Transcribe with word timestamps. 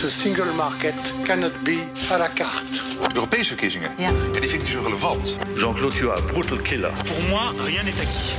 The 0.00 0.10
single 0.10 0.52
market 0.54 0.94
cannot 1.24 1.52
be 1.64 1.82
à 2.10 2.18
la 2.18 2.28
carte. 2.28 2.82
Europese 3.14 3.48
verkiezingen? 3.48 3.90
Ja. 3.98 4.10
die 4.10 4.40
vind 4.40 4.52
ik 4.52 4.58
niet 4.58 4.68
zo 4.68 4.82
relevant. 4.82 5.38
Jean-Claude, 5.56 5.94
tu 5.94 6.10
as 6.10 6.20
a 6.20 6.22
brutal 6.22 6.56
killer. 6.56 6.92
Pour 6.92 7.28
moi, 7.28 7.40
rien 7.64 7.84
n'est 7.84 8.00
acquis. 8.00 8.36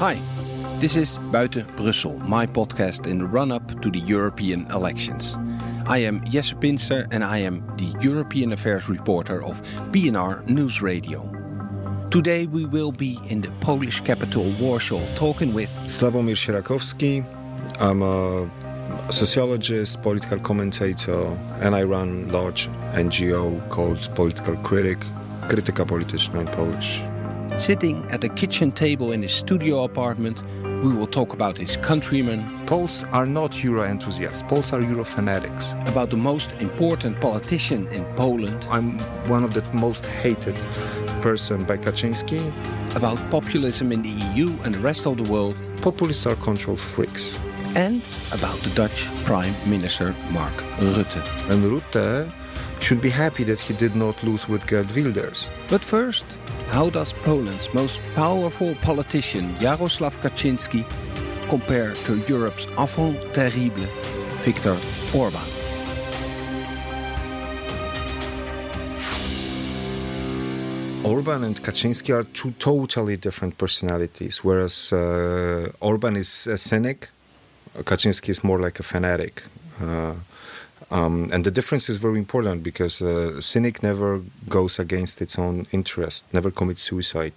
Hi, 0.00 0.20
this 0.78 0.96
is 0.96 1.18
Buiten 1.30 1.66
Brussel, 1.76 2.18
my 2.28 2.46
podcast 2.46 3.06
in 3.06 3.18
the 3.18 3.24
run 3.24 3.52
up 3.52 3.80
to 3.80 3.90
the 3.90 4.00
European 4.06 4.66
elections. 4.70 5.36
I 5.86 6.06
am 6.06 6.20
Jesse 6.24 6.54
Pinster 6.54 7.06
and 7.10 7.22
I 7.22 7.46
am 7.46 7.62
the 7.76 7.94
European 8.08 8.52
Affairs 8.52 8.88
reporter 8.88 9.42
of 9.44 9.62
BNR 9.92 10.44
News 10.46 10.80
Radio. 10.82 11.22
Today 12.10 12.46
we 12.46 12.64
will 12.64 12.92
be 12.92 13.18
in 13.28 13.40
the 13.40 13.50
Polish 13.60 14.00
capital 14.00 14.44
Warsaw 14.60 15.00
talking 15.16 15.54
with 15.54 15.70
Slawomir 15.86 16.36
Sierakowski. 16.36 17.24
I'm 17.78 18.02
a 18.02 18.48
sociologist, 19.10 20.02
political 20.02 20.38
commentator, 20.38 21.36
and 21.60 21.74
I 21.74 21.82
run 21.82 22.26
a 22.28 22.32
large 22.32 22.68
NGO 22.94 23.68
called 23.68 23.98
Political 24.14 24.56
Critic, 24.56 24.98
Krytyka 25.48 25.84
Polityczna 25.86 26.40
in 26.40 26.46
Polish. 26.48 27.00
Sitting 27.60 28.06
at 28.10 28.24
a 28.24 28.28
kitchen 28.28 28.72
table 28.72 29.12
in 29.12 29.22
his 29.22 29.32
studio 29.32 29.84
apartment, 29.84 30.42
we 30.82 30.92
will 30.94 31.06
talk 31.06 31.32
about 31.32 31.58
his 31.58 31.76
countrymen, 31.76 32.44
Poles 32.66 33.04
are 33.12 33.26
not 33.26 33.62
Euro 33.64 33.82
enthusiasts. 33.82 34.42
Poles 34.42 34.72
are 34.72 34.80
Euro 34.80 35.04
fanatics. 35.04 35.72
about 35.86 36.10
the 36.10 36.16
most 36.16 36.52
important 36.60 37.20
politician 37.20 37.86
in 37.88 38.04
Poland, 38.14 38.64
I'm 38.70 38.98
one 39.28 39.44
of 39.44 39.52
the 39.54 39.62
most 39.72 40.06
hated 40.06 40.56
person 41.20 41.64
by 41.64 41.76
Kaczynski. 41.76 42.40
about 42.94 43.18
populism 43.30 43.92
in 43.92 44.02
the 44.02 44.08
EU 44.08 44.48
and 44.64 44.74
the 44.74 44.80
rest 44.80 45.06
of 45.06 45.16
the 45.16 45.30
world, 45.30 45.56
Populists 45.82 46.26
are 46.26 46.36
control 46.36 46.76
freaks. 46.76 47.30
And 47.76 48.02
about 48.32 48.58
the 48.60 48.70
Dutch 48.70 49.06
Prime 49.24 49.54
Minister 49.66 50.14
Mark 50.32 50.52
Rutte. 50.78 51.22
And 51.50 51.62
Rutte 51.64 52.30
should 52.80 53.00
be 53.00 53.10
happy 53.10 53.44
that 53.44 53.60
he 53.60 53.74
did 53.74 53.94
not 53.94 54.22
lose 54.24 54.48
with 54.48 54.66
Geert 54.66 54.94
Wilders. 54.96 55.48
But 55.68 55.84
first, 55.84 56.24
how 56.70 56.90
does 56.90 57.12
Poland's 57.12 57.72
most 57.74 58.00
powerful 58.14 58.74
politician 58.82 59.54
Jarosław 59.60 60.20
Kaczynski 60.20 60.84
compare 61.48 61.92
to 62.06 62.16
Europe's 62.28 62.66
enfant 62.78 63.16
terrible 63.34 63.86
Viktor 64.44 64.76
Orban? 65.14 65.60
Orban 71.04 71.44
and 71.44 71.62
Kaczynski 71.62 72.14
are 72.14 72.24
two 72.24 72.52
totally 72.58 73.16
different 73.16 73.56
personalities. 73.58 74.44
Whereas 74.44 74.92
uh, 74.92 75.70
Orban 75.80 76.16
is 76.16 76.46
a 76.46 76.58
cynic, 76.58 77.08
Kaczynski 77.78 78.30
is 78.30 78.42
more 78.44 78.58
like 78.58 78.80
a 78.80 78.82
fanatic. 78.82 79.42
Uh, 79.80 80.14
um, 80.90 81.28
and 81.32 81.44
the 81.44 81.50
difference 81.50 81.88
is 81.88 81.98
very 81.98 82.18
important 82.18 82.62
because 82.62 83.00
a 83.00 83.40
cynic 83.40 83.82
never 83.82 84.22
goes 84.48 84.78
against 84.78 85.22
its 85.22 85.38
own 85.38 85.66
interest, 85.70 86.24
never 86.32 86.50
commits 86.50 86.82
suicide. 86.82 87.32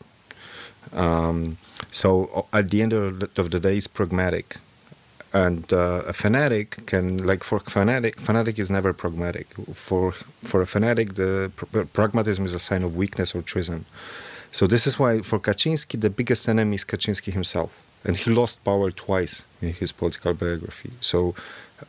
Um, 0.92 1.58
so 1.92 2.48
uh, 2.54 2.58
at 2.58 2.70
the 2.72 2.82
end 2.82 2.94
of 2.94 3.20
the, 3.20 3.30
of 3.38 3.52
the 3.52 3.60
day, 3.60 3.78
it's 3.78 3.88
pragmatic. 3.88 4.58
And 5.34 5.72
uh, 5.74 6.04
a 6.08 6.14
fanatic 6.14 6.86
can, 6.86 7.26
like 7.26 7.44
for 7.44 7.60
fanatic, 7.60 8.20
fanatic 8.20 8.60
is 8.60 8.70
never 8.70 8.94
pragmatic. 8.94 9.48
For 9.74 10.12
for 10.44 10.62
a 10.62 10.68
fanatic, 10.68 11.16
the 11.16 11.52
pr- 11.56 11.86
pragmatism 11.92 12.46
is 12.46 12.54
a 12.54 12.60
sign 12.60 12.84
of 12.84 12.96
weakness 12.96 13.34
or 13.34 13.42
treason. 13.42 13.86
So 14.52 14.68
this 14.68 14.86
is 14.86 15.00
why 15.00 15.22
for 15.22 15.40
Kaczynski, 15.40 16.00
the 16.00 16.12
biggest 16.12 16.48
enemy 16.48 16.76
is 16.76 16.86
Kaczynski 16.86 17.34
himself, 17.34 17.82
and 18.04 18.18
he 18.18 18.32
lost 18.32 18.64
power 18.64 18.92
twice 18.92 19.46
in 19.62 19.74
his 19.74 19.92
political 19.92 20.34
biography. 20.34 20.92
So 21.02 21.36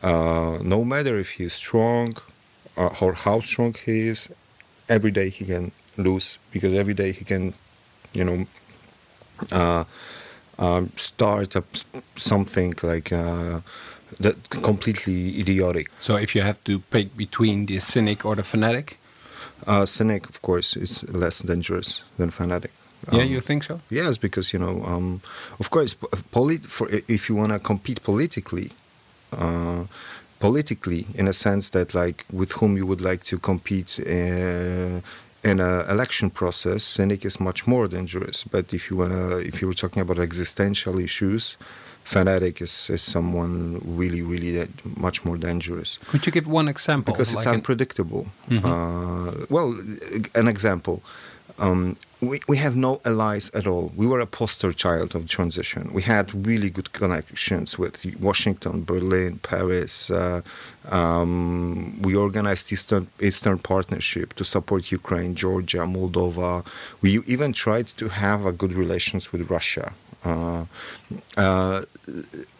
uh, 0.01 0.59
no 0.61 0.83
matter 0.83 1.19
if 1.19 1.29
he 1.31 1.43
is 1.45 1.53
strong 1.53 2.13
uh, 2.77 3.01
or 3.01 3.13
how 3.13 3.41
strong 3.41 3.75
he 3.85 4.07
is, 4.07 4.29
every 4.87 5.11
day 5.11 5.29
he 5.29 5.45
can 5.45 5.71
lose 5.97 6.37
because 6.51 6.73
every 6.73 6.93
day 6.93 7.11
he 7.11 7.25
can, 7.25 7.53
you 8.13 8.23
know, 8.23 8.45
uh, 9.51 9.83
um, 10.57 10.89
start 10.95 11.55
up 11.55 11.65
something 12.15 12.73
like 12.81 13.11
uh, 13.11 13.59
that 14.19 14.49
completely 14.49 15.39
idiotic. 15.39 15.87
So, 15.99 16.15
if 16.15 16.33
you 16.35 16.41
have 16.43 16.63
to 16.63 16.79
pick 16.79 17.17
between 17.17 17.65
the 17.65 17.79
cynic 17.79 18.25
or 18.25 18.35
the 18.35 18.43
fanatic, 18.43 18.97
Uh, 19.67 19.85
cynic, 19.85 20.29
of 20.29 20.41
course, 20.41 20.79
is 20.79 21.03
less 21.09 21.41
dangerous 21.41 22.03
than 22.17 22.29
fanatic. 22.29 22.71
Yeah, 23.11 23.21
Um, 23.23 23.29
you 23.29 23.41
think 23.41 23.63
so? 23.63 23.79
Yes, 23.89 24.17
because 24.17 24.53
you 24.53 24.59
know, 24.59 24.83
um, 24.85 25.21
of 25.59 25.69
course, 25.69 25.95
polit- 26.31 26.65
for 26.65 26.87
if 27.07 27.29
you 27.29 27.35
want 27.37 27.51
to 27.51 27.59
compete 27.59 28.01
politically, 28.03 28.71
uh, 29.31 29.83
politically, 30.39 31.05
in 31.15 31.27
a 31.27 31.33
sense 31.33 31.69
that 31.69 31.93
like 31.93 32.25
with 32.31 32.51
whom 32.53 32.77
you 32.77 32.85
would 32.85 33.01
like 33.01 33.23
to 33.25 33.37
compete 33.39 33.99
uh, 33.99 35.01
in 35.43 35.59
an 35.59 35.89
election 35.89 36.29
process, 36.29 36.83
cynic 36.83 37.23
is 37.25 37.39
much 37.39 37.67
more 37.67 37.87
dangerous. 37.87 38.43
But 38.43 38.73
if 38.73 38.89
you 38.89 38.97
wanna, 38.97 39.37
if 39.37 39.61
you 39.61 39.67
were 39.67 39.75
talking 39.75 40.01
about 40.01 40.19
existential 40.19 40.99
issues, 40.99 41.57
fanatic 42.03 42.61
is, 42.61 42.89
is 42.89 43.01
someone 43.01 43.81
really, 43.83 44.21
really 44.21 44.67
much 44.95 45.25
more 45.25 45.37
dangerous 45.37 45.97
Could 46.07 46.25
you 46.27 46.31
give 46.31 46.45
one 46.47 46.67
example? 46.67 47.13
because 47.13 47.29
it's 47.33 47.37
like 47.45 47.47
an- 47.47 47.55
unpredictable. 47.55 48.27
Mhm. 48.49 48.63
Uh, 48.63 49.45
well, 49.49 49.75
an 50.35 50.47
example. 50.47 51.01
Um, 51.57 51.97
we, 52.21 52.39
we 52.47 52.57
have 52.57 52.75
no 52.75 53.01
allies 53.05 53.49
at 53.53 53.67
all. 53.67 53.91
We 53.95 54.07
were 54.07 54.19
a 54.19 54.25
poster 54.25 54.71
child 54.71 55.15
of 55.15 55.27
transition. 55.27 55.91
We 55.93 56.01
had 56.01 56.45
really 56.45 56.69
good 56.69 56.91
connections 56.93 57.77
with 57.77 58.05
Washington, 58.19 58.83
Berlin, 58.83 59.39
Paris. 59.39 60.09
Uh, 60.09 60.41
um, 60.89 62.01
we 62.01 62.15
organized 62.15 62.71
Eastern, 62.71 63.07
Eastern 63.21 63.59
Partnership 63.59 64.33
to 64.33 64.43
support 64.43 64.91
Ukraine, 64.91 65.35
Georgia, 65.35 65.79
Moldova. 65.79 66.65
We 67.01 67.19
even 67.25 67.53
tried 67.53 67.87
to 67.99 68.09
have 68.09 68.45
a 68.45 68.51
good 68.51 68.73
relations 68.73 69.31
with 69.31 69.49
Russia. 69.49 69.93
Uh, 70.23 70.65
uh, 71.37 71.83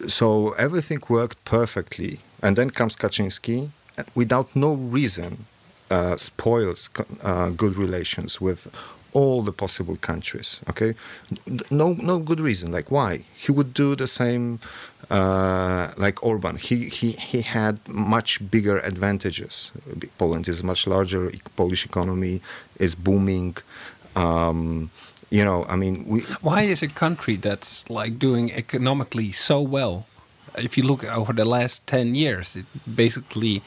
so 0.08 0.52
everything 0.52 1.02
worked 1.10 1.44
perfectly. 1.46 2.20
And 2.44 2.56
then 2.56 2.70
comes 2.70 2.96
Kaczynski, 2.96 3.70
without 4.14 4.56
no 4.56 4.76
reason, 4.76 5.46
uh, 5.92 6.18
spoils 6.18 6.90
uh, 7.24 7.50
good 7.50 7.76
relations 7.76 8.42
with 8.42 8.68
all 9.14 9.42
the 9.42 9.52
possible 9.52 9.96
countries. 9.96 10.60
Okay, 10.70 10.94
no, 11.72 11.94
no 11.94 12.20
good 12.20 12.40
reason. 12.40 12.72
Like 12.72 12.92
why? 12.92 13.24
He 13.36 13.52
would 13.52 13.74
do 13.74 13.96
the 13.96 14.08
same, 14.08 14.60
uh, 15.10 15.92
like 15.98 16.22
Orban. 16.24 16.58
He 16.58 16.90
he 16.90 17.12
he 17.12 17.42
had 17.42 17.80
much 17.88 18.40
bigger 18.52 18.78
advantages. 18.80 19.72
Poland 20.18 20.48
is 20.48 20.64
much 20.64 20.86
larger. 20.86 21.32
Polish 21.56 21.86
economy 21.86 22.42
is 22.78 22.94
booming. 22.96 23.56
Um, 24.16 24.92
you 25.30 25.44
know, 25.44 25.66
I 25.68 25.76
mean, 25.76 26.06
we 26.08 26.22
Why 26.42 26.62
is 26.64 26.84
a 26.84 26.88
country 26.88 27.36
that's 27.38 27.90
like 27.90 28.20
doing 28.20 28.52
economically 28.52 29.32
so 29.32 29.62
well? 29.62 30.06
If 30.58 30.78
you 30.78 30.84
look 30.88 31.04
over 31.04 31.34
the 31.34 31.44
last 31.44 31.86
10 31.88 32.16
years, 32.16 32.56
it 32.56 32.66
basically 32.96 33.62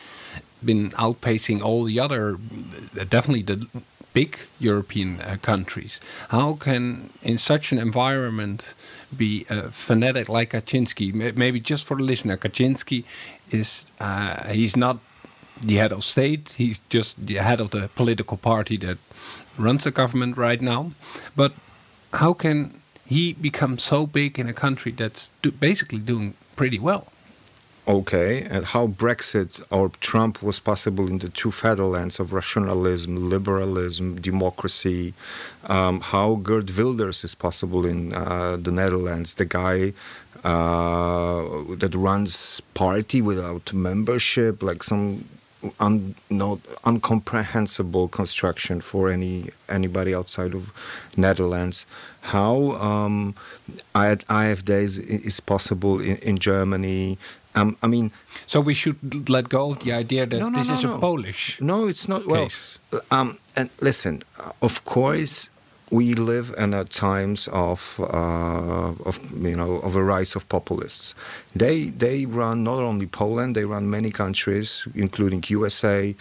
been 0.65 0.91
outpacing 0.93 1.63
all 1.63 1.85
the 1.85 2.01
other, 2.01 2.37
definitely 3.09 3.43
the 3.43 3.67
big 4.13 4.39
European 4.59 5.21
uh, 5.21 5.37
countries. 5.43 6.01
How 6.31 6.55
can, 6.55 7.11
in 7.23 7.39
such 7.39 7.73
an 7.73 7.79
environment, 7.79 8.75
be 9.17 9.47
a 9.49 9.71
fanatic 9.71 10.29
like 10.29 10.51
Kaczynski? 10.51 11.37
Maybe 11.37 11.61
just 11.61 11.87
for 11.87 11.97
the 11.97 12.03
listener, 12.03 12.37
Kaczynski 12.37 13.05
is, 13.51 13.87
uh, 14.01 14.49
he's 14.49 14.77
not 14.77 14.99
the 15.61 15.77
head 15.77 15.93
of 15.93 16.05
state. 16.05 16.55
He's 16.57 16.81
just 16.89 17.27
the 17.27 17.35
head 17.35 17.61
of 17.61 17.71
the 17.71 17.89
political 17.95 18.37
party 18.37 18.77
that 18.79 18.99
runs 19.57 19.85
the 19.85 19.91
government 19.91 20.37
right 20.37 20.61
now. 20.61 20.93
But 21.37 21.53
how 22.15 22.33
can 22.33 22.81
he 23.07 23.33
become 23.33 23.79
so 23.79 24.07
big 24.07 24.39
in 24.39 24.49
a 24.49 24.53
country 24.53 24.93
that's 24.93 25.31
do 25.43 25.51
basically 25.51 25.99
doing 25.99 26.35
pretty 26.57 26.79
well? 26.79 27.07
Okay, 27.89 28.47
and 28.51 28.67
how 28.67 28.87
Brexit 28.87 29.63
or 29.71 29.89
Trump 30.01 30.43
was 30.43 30.61
possible 30.61 31.07
in 31.09 31.21
the 31.21 31.31
two 31.31 31.51
fatherlands 31.51 32.21
of 32.21 32.35
rationalism, 32.35 33.31
liberalism, 33.31 34.21
democracy, 34.21 35.15
um, 35.65 36.03
how 36.03 36.35
Geert 36.35 36.71
Wilders 36.77 37.25
is 37.25 37.35
possible 37.35 37.87
in 37.87 38.13
uh, 38.13 38.59
the 38.61 38.71
Netherlands, 38.71 39.33
the 39.35 39.47
guy 39.47 39.95
uh, 40.45 41.43
that 41.79 41.95
runs 41.95 42.61
party 42.75 43.23
without 43.23 43.73
membership, 43.73 44.63
like 44.63 44.83
some 44.83 45.25
un, 45.81 46.15
not 46.31 46.59
incomprehensible 46.87 48.09
construction 48.09 48.81
for 48.81 49.11
any 49.11 49.51
anybody 49.69 50.15
outside 50.15 50.55
of 50.55 50.73
Netherlands. 51.17 51.87
How 52.21 52.73
um, 52.73 53.35
I- 53.95 54.15
AfD 54.15 54.71
is, 54.71 54.99
is 54.99 55.41
possible 55.41 56.01
in, 56.01 56.17
in 56.19 56.39
Germany. 56.39 57.19
Um, 57.55 57.77
I 57.83 57.87
mean, 57.87 58.11
So 58.47 58.61
we 58.61 58.75
should 58.75 59.29
let 59.29 59.49
go 59.49 59.71
of 59.73 59.79
the 59.85 59.93
idea 59.93 60.27
that 60.27 60.39
No, 60.39 60.49
no, 60.49 60.59
this 60.59 60.69
no, 60.69 60.75
is 60.77 60.85
a 60.85 60.99
Polish. 60.99 61.61
no, 61.61 61.89
it's 61.89 62.07
not. 62.09 62.27
Well, 62.27 62.45
case. 62.45 62.79
um, 63.11 63.39
and 63.57 63.69
listen, 63.81 64.23
of 64.61 64.85
course, 64.85 65.49
we 65.91 66.15
live 66.15 66.55
in 66.59 66.75
a 66.75 66.85
times 66.85 67.49
of 67.49 67.99
uh, 68.01 68.93
of 69.09 69.19
you 69.43 69.57
know 69.57 69.81
of 69.83 69.97
a 69.97 70.03
rise 70.03 70.37
of 70.37 70.45
populists. 70.49 71.15
They 71.57 71.91
they 71.99 72.27
run 72.27 72.63
not 72.63 72.79
only 72.81 73.07
Poland, 73.07 73.55
they 73.55 73.65
run 73.65 73.89
many 73.91 74.11
countries, 74.11 74.87
including 74.95 75.43
USA, 75.49 76.15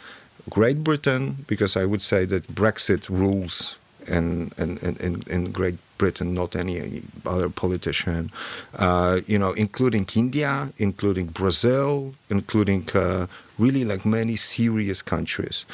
Great 0.50 0.84
Britain, 0.84 1.44
because 1.48 1.76
I 1.76 1.86
would 1.86 2.02
say 2.02 2.26
that 2.26 2.48
Brexit 2.56 3.10
rules 3.10 3.76
in 4.08 4.52
in, 4.58 4.78
in, 5.00 5.24
in 5.28 5.52
Great 5.52 5.76
Britain, 5.98 6.34
not 6.34 6.56
any 6.56 7.04
other 7.26 7.50
politician. 7.50 8.32
Uh, 8.76 9.22
you 9.28 9.40
know, 9.40 9.52
including 9.54 10.08
India, 10.16 10.72
including 10.78 11.28
Brazil, 11.28 12.14
including 12.30 12.88
uh, 12.94 13.28
really 13.58 13.84
like 13.84 14.06
many 14.06 14.36
serious 14.36 15.02
countries. 15.02 15.66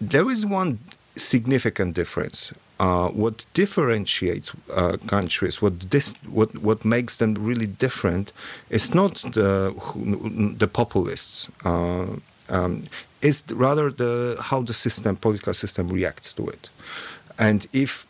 There 0.00 0.30
is 0.30 0.44
one 0.44 0.78
significant 1.16 1.94
difference. 1.94 2.52
Uh, 2.78 3.08
what 3.08 3.46
differentiates 3.54 4.52
uh, 4.74 4.98
countries, 5.06 5.62
what 5.62 5.90
this, 5.90 6.12
what 6.28 6.54
what 6.58 6.84
makes 6.84 7.16
them 7.16 7.34
really 7.34 7.66
different, 7.66 8.32
is 8.68 8.94
not 8.94 9.14
the 9.32 9.74
the 10.58 10.68
populists. 10.68 11.48
Uh, 11.64 12.16
um, 12.48 12.84
is 13.22 13.42
rather 13.50 13.90
the 13.90 14.36
how 14.40 14.62
the 14.62 14.74
system, 14.74 15.16
political 15.16 15.54
system, 15.54 15.88
reacts 15.88 16.32
to 16.34 16.46
it. 16.48 16.68
And 17.38 17.66
if 17.72 18.06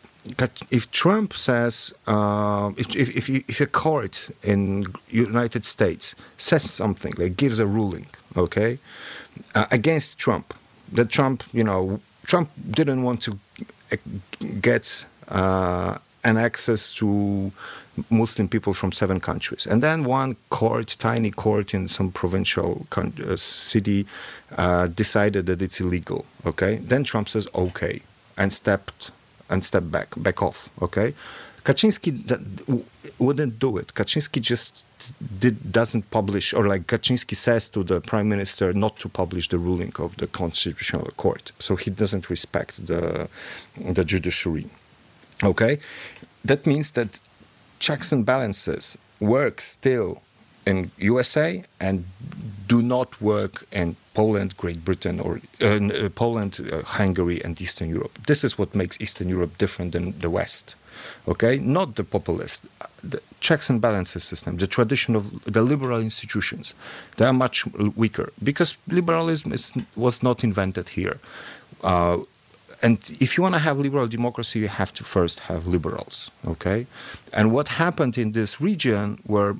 if 0.71 0.89
Trump 0.91 1.33
says 1.33 1.93
uh, 2.07 2.71
if, 2.77 3.15
if, 3.15 3.29
if 3.29 3.61
a 3.61 3.65
court 3.65 4.29
in 4.43 4.85
United 5.09 5.65
States 5.65 6.15
says 6.37 6.69
something 6.69 7.13
like 7.17 7.37
gives 7.37 7.59
a 7.59 7.65
ruling, 7.65 8.07
okay, 8.35 8.79
uh, 9.55 9.65
against 9.71 10.17
Trump, 10.17 10.53
that 10.93 11.09
Trump, 11.09 11.43
you 11.53 11.63
know, 11.63 11.99
Trump 12.25 12.49
didn't 12.71 13.03
want 13.03 13.21
to 13.21 13.37
get 14.61 15.05
uh, 15.29 15.97
an 16.23 16.37
access 16.37 16.91
to 16.93 17.51
Muslim 18.09 18.47
people 18.47 18.73
from 18.73 18.91
seven 18.91 19.19
countries. 19.19 19.65
And 19.65 19.81
then 19.81 20.03
one 20.03 20.35
court, 20.49 20.95
tiny 20.99 21.31
court 21.31 21.73
in 21.73 21.87
some 21.87 22.11
provincial 22.11 22.85
uh, 22.95 23.35
city, 23.35 24.05
uh, 24.57 24.87
decided 24.87 25.45
that 25.47 25.61
it's 25.61 25.79
illegal. 25.79 26.25
Okay. 26.45 26.77
Then 26.77 27.03
Trump 27.03 27.29
says 27.29 27.47
okay 27.55 28.01
and 28.37 28.53
stepped 28.53 29.11
and 29.49 29.63
step 29.63 29.83
back, 29.91 30.13
back 30.17 30.41
off. 30.41 30.69
Okay. 30.81 31.13
Kaczynski 31.63 32.11
wouldn't 33.19 33.59
do 33.59 33.77
it. 33.77 33.93
Kaczynski 33.93 34.39
just 34.39 34.83
did, 35.39 35.71
doesn't 35.71 36.09
publish, 36.11 36.53
or 36.53 36.67
like 36.67 36.87
Kaczynski 36.87 37.35
says 37.35 37.69
to 37.69 37.83
the 37.83 37.99
prime 37.99 38.29
minister 38.29 38.73
not 38.73 38.97
to 38.99 39.09
publish 39.09 39.49
the 39.49 39.57
ruling 39.57 39.93
of 39.99 40.15
the 40.17 40.27
constitutional 40.27 41.11
court. 41.17 41.51
So 41.59 41.75
he 41.75 41.91
doesn't 41.91 42.29
respect 42.29 42.85
the 42.87 43.27
the 43.75 44.05
judiciary. 44.05 44.67
Okay, 45.43 45.79
that 46.45 46.65
means 46.65 46.91
that 46.91 47.19
checks 47.79 48.11
and 48.11 48.25
balances 48.25 48.97
work 49.19 49.61
still 49.61 50.21
in 50.67 50.91
USA 50.97 51.63
and 51.79 52.03
do 52.67 52.81
not 52.81 53.21
work 53.21 53.65
in 53.71 53.95
Poland, 54.13 54.57
Great 54.57 54.83
Britain, 54.83 55.19
or 55.19 55.39
uh, 55.61 55.65
uh, 55.65 56.09
Poland, 56.09 56.59
uh, 56.59 56.81
Hungary, 56.97 57.41
and 57.45 57.61
Eastern 57.61 57.89
Europe. 57.89 58.19
This 58.27 58.43
is 58.43 58.57
what 58.57 58.75
makes 58.75 58.99
Eastern 58.99 59.29
Europe 59.29 59.57
different 59.57 59.91
than 59.93 60.19
the 60.19 60.29
West. 60.29 60.75
Okay, 61.27 61.59
not 61.59 61.95
the 61.95 62.03
populist, 62.03 62.63
the 63.11 63.21
checks 63.39 63.69
and 63.69 63.79
balances 63.79 64.23
system, 64.23 64.57
the 64.57 64.67
tradition 64.67 65.15
of 65.15 65.23
the 65.43 65.61
liberal 65.61 66.01
institutions. 66.01 66.73
They 67.15 67.25
are 67.25 67.33
much 67.33 67.65
weaker 67.95 68.31
because 68.43 68.77
liberalism 68.87 69.53
is, 69.53 69.71
was 69.95 70.23
not 70.23 70.43
invented 70.43 70.89
here. 70.89 71.19
Uh, 71.83 72.17
and 72.81 72.99
if 73.19 73.37
you 73.37 73.43
want 73.43 73.55
to 73.55 73.59
have 73.59 73.79
liberal 73.79 74.07
democracy, 74.07 74.59
you 74.59 74.67
have 74.67 74.93
to 74.93 75.03
first 75.03 75.39
have 75.41 75.65
liberals, 75.65 76.29
okay? 76.45 76.85
And 77.33 77.51
what 77.51 77.69
happened 77.69 78.17
in 78.17 78.33
this 78.33 78.61
region 78.61 79.19
were 79.25 79.55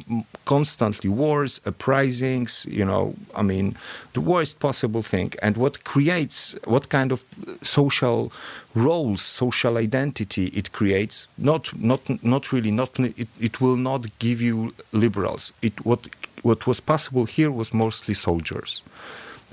constantly 0.46 1.10
wars, 1.10 1.60
uprisings, 1.66 2.68
you 2.70 2.86
know, 2.86 3.16
I 3.36 3.42
mean, 3.42 3.76
the 4.14 4.22
worst 4.22 4.60
possible 4.60 5.02
thing. 5.02 5.34
And 5.42 5.58
what 5.58 5.84
creates, 5.84 6.56
what 6.66 6.90
kind 6.90 7.12
of 7.12 7.26
uh, 7.48 7.54
social 7.62 8.32
roles, 8.76 9.24
social 9.24 9.78
identity 9.78 10.48
it 10.48 10.72
creates, 10.72 11.28
not, 11.38 11.76
not, 11.80 12.24
not 12.24 12.52
really, 12.52 12.72
not, 12.72 13.00
it, 13.00 13.28
it 13.40 13.60
will 13.60 13.78
not 13.78 14.06
give 14.20 14.42
you 14.42 14.76
liberals. 14.92 15.54
It, 15.64 15.84
what, 15.84 16.08
what 16.44 16.68
was 16.68 16.80
possible 16.80 17.26
here 17.26 17.50
was 17.50 17.74
mostly 17.74 18.14
soldiers, 18.14 18.84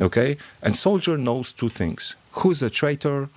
okay? 0.01 0.37
And 0.63 0.77
soldier 0.77 1.17
knows 1.17 1.51
two 1.51 1.71
things. 1.71 2.15
Who's 2.33 2.63
a 2.63 2.69
traitor? 2.69 3.31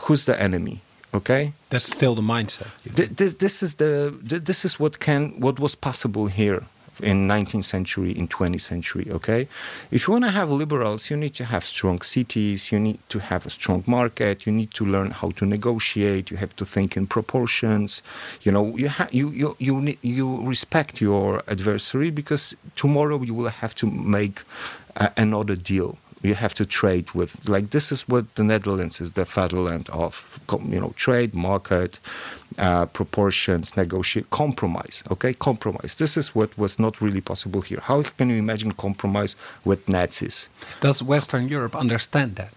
Who's 0.00 0.24
the 0.24 0.40
enemy 0.40 0.80
okay? 1.14 1.52
That's 1.70 1.84
still 1.84 2.14
the 2.14 2.22
mindset 2.22 2.68
this, 2.84 3.34
this 3.34 3.62
is 3.62 3.74
the 3.76 4.16
this 4.22 4.64
is 4.64 4.78
what 4.80 4.98
can 4.98 5.40
what 5.40 5.58
was 5.60 5.74
possible 5.74 6.26
here 6.26 6.64
in 7.02 7.26
19th 7.26 7.64
century 7.64 8.12
in 8.12 8.28
20th 8.28 8.60
century 8.60 9.08
okay? 9.10 9.48
If 9.90 10.06
you 10.06 10.12
want 10.12 10.24
to 10.24 10.30
have 10.30 10.50
liberals 10.50 11.10
you 11.10 11.16
need 11.16 11.34
to 11.34 11.44
have 11.44 11.64
strong 11.64 12.00
cities 12.02 12.70
you 12.70 12.78
need 12.78 12.98
to 13.08 13.18
have 13.18 13.46
a 13.46 13.50
strong 13.50 13.82
market 13.86 14.46
you 14.46 14.52
need 14.52 14.72
to 14.74 14.84
learn 14.84 15.10
how 15.10 15.30
to 15.32 15.46
negotiate 15.46 16.30
you 16.30 16.36
have 16.36 16.54
to 16.56 16.64
think 16.64 16.96
in 16.96 17.06
proportions. 17.06 18.02
You 18.42 18.52
know 18.52 18.76
you 18.76 18.88
ha- 18.88 19.08
you 19.10 19.30
you 19.30 19.56
you, 19.58 19.96
you 20.02 20.26
respect 20.46 21.00
your 21.00 21.42
adversary 21.48 22.10
because 22.10 22.54
tomorrow 22.76 23.20
you 23.22 23.34
will 23.34 23.52
have 23.62 23.74
to 23.76 23.86
make 23.90 24.42
uh, 24.96 25.08
another 25.16 25.56
deal 25.56 25.98
you 26.22 26.34
have 26.34 26.54
to 26.54 26.64
trade 26.64 27.10
with 27.12 27.48
like 27.48 27.70
this 27.70 27.92
is 27.92 28.08
what 28.08 28.34
the 28.34 28.44
Netherlands 28.44 29.00
is 29.00 29.12
the 29.12 29.24
fatherland 29.24 29.88
of 29.90 30.38
you 30.68 30.80
know 30.80 30.92
trade 30.96 31.34
market 31.34 31.98
uh, 32.58 32.86
proportions 32.86 33.76
negotiate 33.76 34.30
compromise 34.30 35.02
okay? 35.10 35.32
Compromise. 35.34 35.94
This 35.96 36.16
is 36.16 36.34
what 36.34 36.56
was 36.58 36.78
not 36.78 37.00
really 37.00 37.20
possible 37.20 37.60
here. 37.60 37.80
How 37.82 38.02
can 38.02 38.30
you 38.30 38.36
imagine 38.36 38.72
compromise 38.72 39.36
with 39.64 39.88
Nazis? 39.88 40.48
Does 40.80 41.02
Western 41.02 41.48
Europe 41.48 41.76
understand 41.76 42.36
that? 42.36 42.52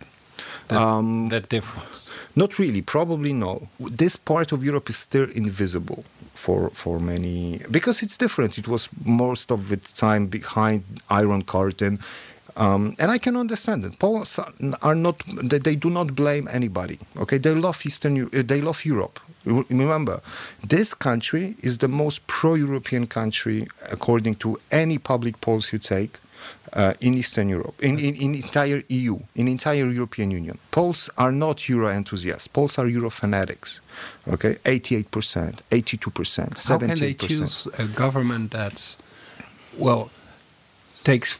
That, 0.67 0.81
um, 0.81 1.29
that 1.29 1.49
difference? 1.49 2.09
not 2.35 2.59
really. 2.59 2.81
Probably 2.81 3.33
no. 3.33 3.69
This 3.79 4.15
part 4.17 4.51
of 4.51 4.63
Europe 4.63 4.89
is 4.89 4.97
still 4.97 5.29
invisible 5.31 6.03
for 6.33 6.69
for 6.71 6.99
many 6.99 7.61
because 7.71 8.03
it's 8.03 8.17
different. 8.17 8.57
It 8.57 8.67
was 8.67 8.89
most 9.05 9.51
of 9.51 9.69
the 9.69 9.77
time 9.77 10.27
behind 10.27 10.83
iron 11.09 11.43
curtain 11.43 11.99
um, 12.57 12.95
and 12.99 13.11
I 13.11 13.17
can 13.17 13.35
understand 13.35 13.83
it. 13.83 13.99
Poles 13.99 14.39
are 14.81 14.95
not; 14.95 15.21
they, 15.43 15.59
they, 15.59 15.75
do 15.75 15.89
not 15.89 16.15
blame 16.15 16.47
anybody. 16.51 16.99
Okay, 17.17 17.37
they 17.37 17.53
love 17.53 17.85
Eastern, 17.85 18.25
uh, 18.25 18.29
they 18.31 18.61
love 18.61 18.85
Europe. 18.85 19.19
Remember, 19.45 20.21
this 20.63 20.93
country 20.93 21.55
is 21.61 21.79
the 21.79 21.87
most 21.87 22.25
pro-European 22.27 23.07
country 23.07 23.67
according 23.91 24.35
to 24.35 24.57
any 24.71 24.97
public 24.97 25.41
polls 25.41 25.73
you 25.73 25.79
take. 25.79 26.19
Uh, 26.73 26.93
in 26.99 27.13
Eastern 27.13 27.47
Europe, 27.47 27.73
in, 27.81 27.97
in, 27.97 28.15
in 28.15 28.35
entire 28.35 28.83
EU, 28.89 29.17
in 29.35 29.47
entire 29.47 29.89
European 29.89 30.29
Union. 30.29 30.57
Poles 30.71 31.09
are 31.17 31.31
not 31.31 31.69
Euro 31.69 31.87
enthusiasts. 31.89 32.47
Poles 32.47 32.77
are 32.77 32.87
Euro 32.87 33.09
fanatics. 33.09 33.79
Okay, 34.27 34.55
88%, 34.65 35.05
82%, 35.71 36.55
78%. 36.55 36.67
How 36.67 36.77
can 36.77 36.99
they 36.99 37.13
choose 37.13 37.67
a 37.79 37.85
government 37.85 38.51
that's, 38.51 38.97
well, 39.77 40.09
takes 41.05 41.39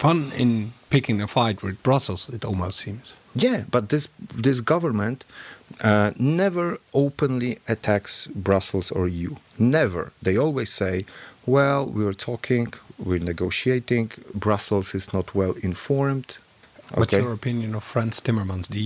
fun 0.00 0.32
in 0.36 0.72
picking 0.88 1.22
a 1.22 1.26
fight 1.26 1.62
with 1.62 1.82
Brussels. 1.82 2.28
It 2.28 2.44
almost 2.44 2.78
seems. 2.78 3.14
Yeah, 3.34 3.64
but 3.70 3.88
this 3.88 4.08
this 4.44 4.60
government 4.60 5.24
uh, 5.80 6.10
never 6.18 6.78
openly 6.92 7.58
attacks 7.68 8.28
Brussels 8.34 8.90
or 8.90 9.08
EU. 9.08 9.36
Never. 9.58 10.12
They 10.22 10.36
always 10.38 10.70
say, 10.72 11.04
"Well, 11.46 11.82
we 11.96 12.02
are 12.04 12.16
talking, 12.16 12.74
we're 12.98 13.24
negotiating. 13.32 14.10
Brussels 14.34 14.94
is 14.94 15.12
not 15.12 15.34
well 15.34 15.54
informed." 15.62 16.28
Okay. 16.92 17.00
What's 17.00 17.12
your 17.12 17.32
opinion 17.32 17.74
of 17.74 17.84
Frans 17.84 18.20
Timmermans, 18.20 18.66
the 18.68 18.80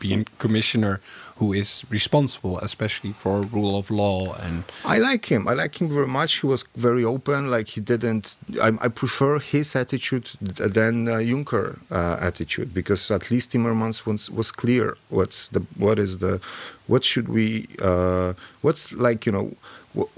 European 0.00 0.26
Commissioner 0.38 1.00
who 1.36 1.52
is 1.52 1.84
responsible, 1.88 2.58
especially 2.58 3.12
for 3.12 3.42
rule 3.42 3.78
of 3.78 3.90
law 3.90 4.34
and. 4.42 4.64
I 4.84 4.98
like 4.98 5.26
him. 5.26 5.46
I 5.46 5.54
like 5.54 5.80
him 5.80 5.88
very 5.88 6.06
much. 6.06 6.40
He 6.40 6.46
was 6.46 6.64
very 6.74 7.04
open. 7.04 7.50
Like 7.50 7.68
he 7.68 7.80
didn't. 7.80 8.36
I, 8.60 8.72
I 8.80 8.88
prefer 8.88 9.38
his 9.38 9.76
attitude 9.76 10.30
than 10.40 11.08
uh, 11.08 11.12
Juncker 11.18 11.78
uh, 11.90 12.18
attitude 12.20 12.74
because 12.74 13.10
at 13.10 13.30
least 13.30 13.52
Timmermans 13.52 14.04
was 14.04 14.30
was 14.30 14.50
clear. 14.50 14.96
What's 15.10 15.48
the 15.48 15.60
what 15.76 15.98
is 15.98 16.18
the 16.18 16.40
what 16.88 17.04
should 17.04 17.28
we 17.28 17.68
uh, 17.80 18.32
what's 18.62 18.92
like 18.92 19.26
you 19.26 19.32
know. 19.32 19.52
what 19.94 20.08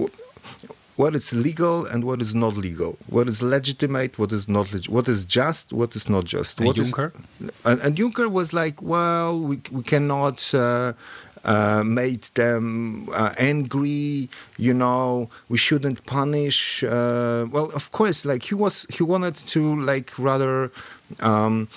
is 1.14 1.32
legal 1.32 1.86
and 1.86 2.04
what 2.04 2.20
is 2.20 2.34
not 2.34 2.56
legal, 2.56 2.98
what 3.06 3.26
is 3.28 3.42
legitimate, 3.42 4.18
what 4.18 4.32
is 4.32 4.48
not 4.48 4.72
leg- 4.72 4.88
what 4.88 5.08
is 5.08 5.24
just, 5.24 5.72
what 5.72 5.96
is 5.96 6.08
not 6.08 6.24
just. 6.24 6.58
And 6.58 6.66
what 6.66 6.76
Juncker? 6.76 7.12
Is, 7.40 7.50
and, 7.64 7.80
and, 7.80 7.96
Juncker 7.96 8.30
was 8.30 8.52
like, 8.52 8.82
well, 8.82 9.40
we, 9.40 9.60
we 9.70 9.82
cannot. 9.82 10.38
Uh, 10.54 10.92
uh, 11.42 11.82
made 11.82 12.24
them 12.34 13.08
uh, 13.14 13.32
angry. 13.38 14.28
You 14.58 14.74
know, 14.74 15.30
we 15.48 15.56
shouldn't 15.56 16.04
punish. 16.04 16.84
Uh, 16.84 17.46
well, 17.50 17.70
of 17.74 17.90
course, 17.92 18.26
like 18.26 18.42
he 18.42 18.54
was, 18.54 18.86
he 18.90 19.02
wanted 19.02 19.36
to 19.36 19.80
like 19.80 20.12
rather. 20.18 20.70
Um, 21.20 21.68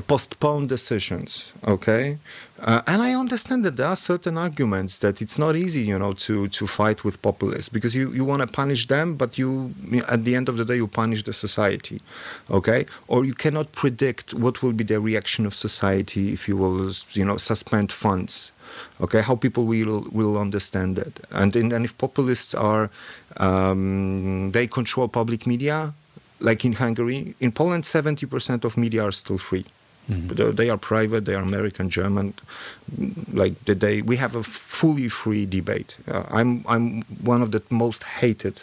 postpone 0.00 0.66
decisions 0.66 1.52
okay? 1.66 2.18
Uh, 2.60 2.80
and 2.86 3.02
i 3.02 3.12
understand 3.12 3.64
that 3.64 3.76
there 3.76 3.86
are 3.86 3.96
certain 3.96 4.38
arguments 4.38 4.98
that 4.98 5.20
it's 5.20 5.38
not 5.38 5.54
easy 5.54 5.82
you 5.82 5.98
know 5.98 6.12
to 6.12 6.48
to 6.48 6.66
fight 6.66 7.04
with 7.04 7.20
populists 7.20 7.68
because 7.68 7.94
you 7.94 8.10
you 8.12 8.24
want 8.24 8.40
to 8.40 8.48
punish 8.48 8.86
them 8.88 9.16
but 9.16 9.36
you 9.36 9.74
at 10.08 10.24
the 10.24 10.34
end 10.34 10.48
of 10.48 10.56
the 10.56 10.64
day 10.64 10.76
you 10.76 10.86
punish 10.86 11.22
the 11.24 11.32
society 11.32 12.00
okay? 12.50 12.86
Or 13.08 13.24
you 13.24 13.34
cannot 13.34 13.72
predict 13.72 14.34
what 14.34 14.62
will 14.62 14.72
be 14.72 14.84
the 14.84 15.00
reaction 15.00 15.46
of 15.46 15.54
society 15.54 16.32
if 16.32 16.48
you 16.48 16.56
will 16.56 16.90
you 17.12 17.24
know 17.24 17.36
suspend 17.36 17.92
funds 17.92 18.52
okay? 19.00 19.20
How 19.20 19.36
people 19.36 19.64
will 19.64 20.06
will 20.10 20.38
understand 20.38 20.96
that 20.96 21.20
and 21.30 21.54
in, 21.54 21.72
and 21.72 21.84
if 21.84 21.96
populists 21.98 22.54
are 22.54 22.90
um, 23.36 24.50
they 24.52 24.66
control 24.66 25.08
public 25.08 25.46
media 25.46 25.92
like 26.40 26.64
in 26.64 26.72
hungary 26.72 27.34
in 27.40 27.52
poland 27.52 27.84
70% 27.84 28.64
of 28.64 28.76
media 28.76 29.02
are 29.04 29.12
still 29.12 29.38
free 29.38 29.64
Mm-hmm. 30.10 30.26
But 30.28 30.56
they 30.56 30.70
are 30.70 30.76
private. 30.76 31.24
They 31.24 31.34
are 31.34 31.42
American, 31.42 31.88
German. 31.88 32.34
Like 33.32 33.64
the 33.64 33.74
day 33.74 34.02
we 34.02 34.16
have 34.16 34.34
a 34.34 34.42
fully 34.42 35.08
free 35.08 35.46
debate. 35.46 35.96
Uh, 36.06 36.24
I'm 36.30 36.64
I'm 36.68 37.02
one 37.22 37.42
of 37.42 37.50
the 37.52 37.62
most 37.70 38.04
hated 38.20 38.62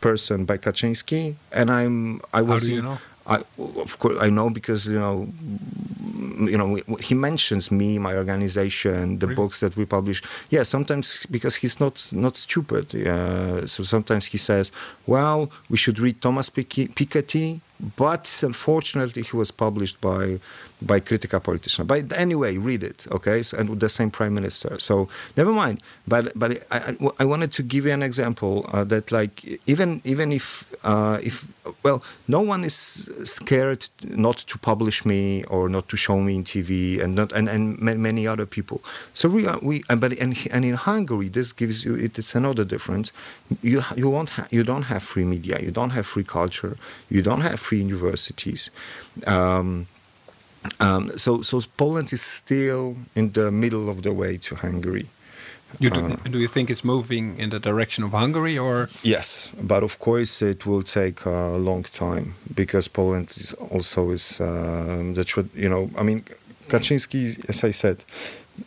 person 0.00 0.44
by 0.44 0.58
Kaczynski, 0.58 1.34
and 1.52 1.70
I'm 1.70 2.20
I 2.32 2.42
was. 2.42 2.62
How 2.62 2.68
do 2.68 2.74
you 2.74 2.82
know? 2.82 2.98
I, 3.28 3.42
of 3.58 3.98
course, 3.98 4.18
I 4.20 4.30
know 4.30 4.50
because 4.50 4.86
you 4.86 5.00
know, 5.00 5.28
you 6.48 6.56
know, 6.56 6.78
he 7.00 7.14
mentions 7.14 7.72
me, 7.72 7.98
my 7.98 8.14
organization, 8.14 9.18
the 9.18 9.26
really? 9.26 9.34
books 9.34 9.58
that 9.60 9.76
we 9.76 9.84
publish. 9.84 10.22
Yeah, 10.50 10.62
sometimes 10.62 11.26
because 11.28 11.56
he's 11.56 11.80
not 11.80 12.06
not 12.12 12.36
stupid. 12.36 12.94
Uh, 12.94 13.66
so 13.66 13.82
sometimes 13.82 14.26
he 14.26 14.38
says, 14.38 14.70
"Well, 15.06 15.50
we 15.68 15.76
should 15.76 15.98
read 15.98 16.22
Thomas 16.22 16.50
Piketty 16.50 17.60
but 17.96 18.40
unfortunately 18.42 19.22
he 19.22 19.36
was 19.36 19.50
published 19.50 20.00
by 20.00 20.38
by 20.82 21.00
Krytyka 21.00 21.40
Polityczna. 21.40 21.86
But 21.86 22.12
anyway, 22.18 22.58
read 22.58 22.82
it, 22.82 23.06
okay? 23.10 23.42
So, 23.42 23.56
and 23.56 23.80
the 23.80 23.88
same 23.88 24.10
prime 24.10 24.34
minister. 24.34 24.78
So 24.78 25.08
never 25.36 25.52
mind. 25.52 25.80
But 26.06 26.38
but 26.38 26.66
I, 26.70 26.96
I, 27.18 27.24
wanted 27.24 27.52
to 27.52 27.62
give 27.62 27.86
you 27.86 27.92
an 27.92 28.02
example 28.02 28.68
uh, 28.72 28.84
that 28.84 29.10
like 29.10 29.44
even 29.66 30.02
even 30.04 30.32
if 30.32 30.64
uh, 30.84 31.18
if 31.22 31.46
well, 31.82 32.02
no 32.28 32.40
one 32.40 32.62
is 32.64 33.08
scared 33.24 33.88
not 34.04 34.36
to 34.38 34.58
publish 34.58 35.04
me 35.04 35.44
or 35.44 35.68
not 35.68 35.88
to 35.88 35.96
show 35.96 36.20
me 36.20 36.36
in 36.36 36.44
TV 36.44 37.02
and 37.02 37.14
not 37.14 37.32
and, 37.32 37.48
and 37.48 37.78
many 37.80 38.26
other 38.26 38.46
people. 38.46 38.82
So 39.14 39.28
we 39.28 39.46
are 39.46 39.58
we 39.62 39.82
but 39.88 40.12
and 40.18 40.36
and 40.52 40.64
in 40.64 40.74
Hungary 40.74 41.28
this 41.28 41.52
gives 41.52 41.84
you 41.84 41.94
it, 41.94 42.18
it's 42.18 42.34
another 42.34 42.64
difference. 42.64 43.12
You 43.62 43.82
you 43.96 44.10
won't 44.10 44.30
you 44.50 44.62
don't 44.62 44.84
have 44.84 45.02
free 45.02 45.24
media. 45.24 45.58
You 45.60 45.70
don't 45.70 45.90
have 45.90 46.06
free 46.06 46.24
culture. 46.24 46.76
You 47.08 47.22
don't 47.22 47.40
have 47.40 47.60
free 47.66 47.80
universities. 47.80 48.70
Um, 49.26 49.86
um, 50.80 51.10
so, 51.16 51.42
so 51.42 51.60
Poland 51.76 52.12
is 52.12 52.22
still 52.22 52.96
in 53.14 53.32
the 53.32 53.50
middle 53.50 53.88
of 53.88 54.02
the 54.02 54.12
way 54.12 54.38
to 54.38 54.54
Hungary. 54.56 55.06
You 55.80 55.90
do, 55.90 56.00
uh, 56.00 56.16
do, 56.30 56.38
you 56.38 56.48
think 56.48 56.70
it's 56.70 56.84
moving 56.84 57.38
in 57.38 57.50
the 57.50 57.58
direction 57.58 58.04
of 58.04 58.12
Hungary, 58.12 58.56
or 58.56 58.88
yes? 59.02 59.50
But 59.60 59.82
of 59.82 59.98
course, 59.98 60.40
it 60.40 60.64
will 60.64 60.82
take 60.82 61.26
a 61.26 61.58
long 61.58 61.82
time 61.82 62.34
because 62.54 62.88
Poland 62.88 63.28
is 63.36 63.52
also 63.54 64.10
is 64.10 64.40
uh, 64.40 64.46
the 65.12 65.24
you 65.54 65.68
know. 65.68 65.90
I 65.98 66.02
mean, 66.04 66.22
Kaczynski, 66.68 67.44
as 67.48 67.64
I 67.64 67.72
said, 67.72 67.96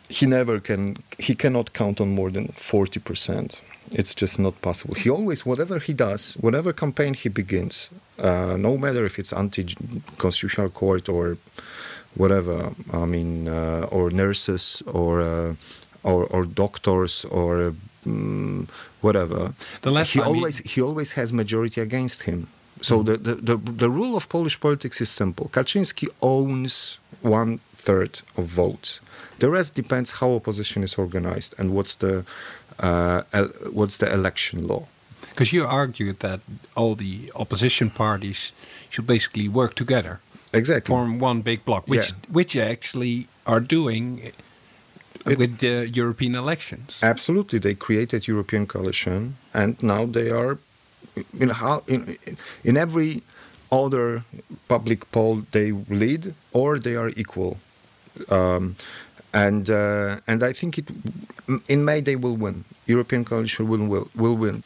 he 0.08 0.26
never 0.26 0.60
can 0.60 0.98
he 1.18 1.34
cannot 1.34 1.72
count 1.72 2.00
on 2.00 2.14
more 2.14 2.30
than 2.30 2.48
forty 2.48 3.00
percent 3.00 3.60
it's 3.92 4.14
just 4.14 4.38
not 4.38 4.60
possible. 4.62 4.94
He 4.94 5.10
always, 5.10 5.44
whatever 5.44 5.78
he 5.78 5.92
does, 5.92 6.34
whatever 6.34 6.72
campaign 6.72 7.14
he 7.14 7.28
begins, 7.28 7.90
uh, 8.20 8.56
no 8.56 8.76
matter 8.76 9.04
if 9.04 9.18
it's 9.18 9.32
anti-constitutional 9.32 10.70
court 10.70 11.08
or 11.08 11.36
whatever, 12.14 12.72
I 12.92 13.06
mean, 13.06 13.48
uh, 13.48 13.88
or 13.90 14.10
nurses 14.10 14.82
or 14.86 15.20
uh, 15.20 15.54
or, 16.02 16.24
or, 16.26 16.44
doctors 16.44 17.26
or 17.26 17.74
um, 18.06 18.68
whatever. 19.02 19.52
The 19.82 19.90
last 19.90 20.12
he 20.12 20.20
always 20.20 20.58
he... 20.58 20.68
he 20.68 20.82
always 20.82 21.12
has 21.12 21.32
majority 21.32 21.80
against 21.80 22.22
him. 22.22 22.46
So 22.82 23.00
mm. 23.00 23.06
the, 23.06 23.16
the, 23.18 23.34
the, 23.34 23.56
the 23.56 23.90
rule 23.90 24.16
of 24.16 24.28
Polish 24.28 24.58
politics 24.58 25.00
is 25.00 25.10
simple. 25.10 25.50
Kaczynski 25.52 26.08
owns 26.22 26.98
one 27.20 27.58
third 27.74 28.20
of 28.36 28.44
votes. 28.46 29.00
The 29.38 29.50
rest 29.50 29.74
depends 29.74 30.12
how 30.12 30.32
opposition 30.32 30.82
is 30.82 30.94
organized 30.94 31.54
and 31.58 31.74
what's 31.74 31.94
the 31.96 32.24
uh, 32.78 33.22
what's 33.72 33.98
the 33.98 34.10
election 34.12 34.66
law. 34.66 34.86
Because 35.30 35.52
you 35.52 35.64
argued 35.64 36.20
that 36.20 36.40
all 36.74 36.94
the 36.94 37.32
opposition 37.34 37.90
parties 37.90 38.52
should 38.88 39.06
basically 39.06 39.48
work 39.48 39.74
together, 39.74 40.20
exactly, 40.52 40.92
form 40.92 41.18
one 41.18 41.42
big 41.42 41.64
block, 41.64 41.86
which 41.86 42.10
yeah. 42.10 42.16
which 42.32 42.56
actually 42.56 43.26
are 43.46 43.60
doing 43.60 44.18
it, 44.18 44.34
with 45.24 45.58
the 45.58 45.88
European 45.88 46.34
elections. 46.34 46.98
Absolutely, 47.02 47.58
they 47.58 47.74
created 47.74 48.26
European 48.26 48.66
coalition, 48.66 49.36
and 49.52 49.80
now 49.82 50.06
they 50.06 50.30
are 50.30 50.58
in 51.38 51.48
how 51.48 51.82
in 51.86 52.16
in 52.64 52.76
every 52.76 53.22
other 53.70 54.24
public 54.68 55.10
poll 55.12 55.42
they 55.52 55.72
lead 55.72 56.34
or 56.52 56.78
they 56.78 56.96
are 56.96 57.10
equal. 57.16 57.58
Um, 58.28 58.76
and 59.32 59.70
uh, 59.70 60.16
and 60.26 60.42
I 60.42 60.52
think 60.52 60.78
it 60.78 60.88
in 61.68 61.84
May 61.84 62.00
they 62.00 62.16
will 62.16 62.36
win. 62.36 62.64
European 62.86 63.24
coalition 63.24 63.68
will 63.68 63.86
will, 63.86 64.08
will 64.14 64.36
win. 64.36 64.62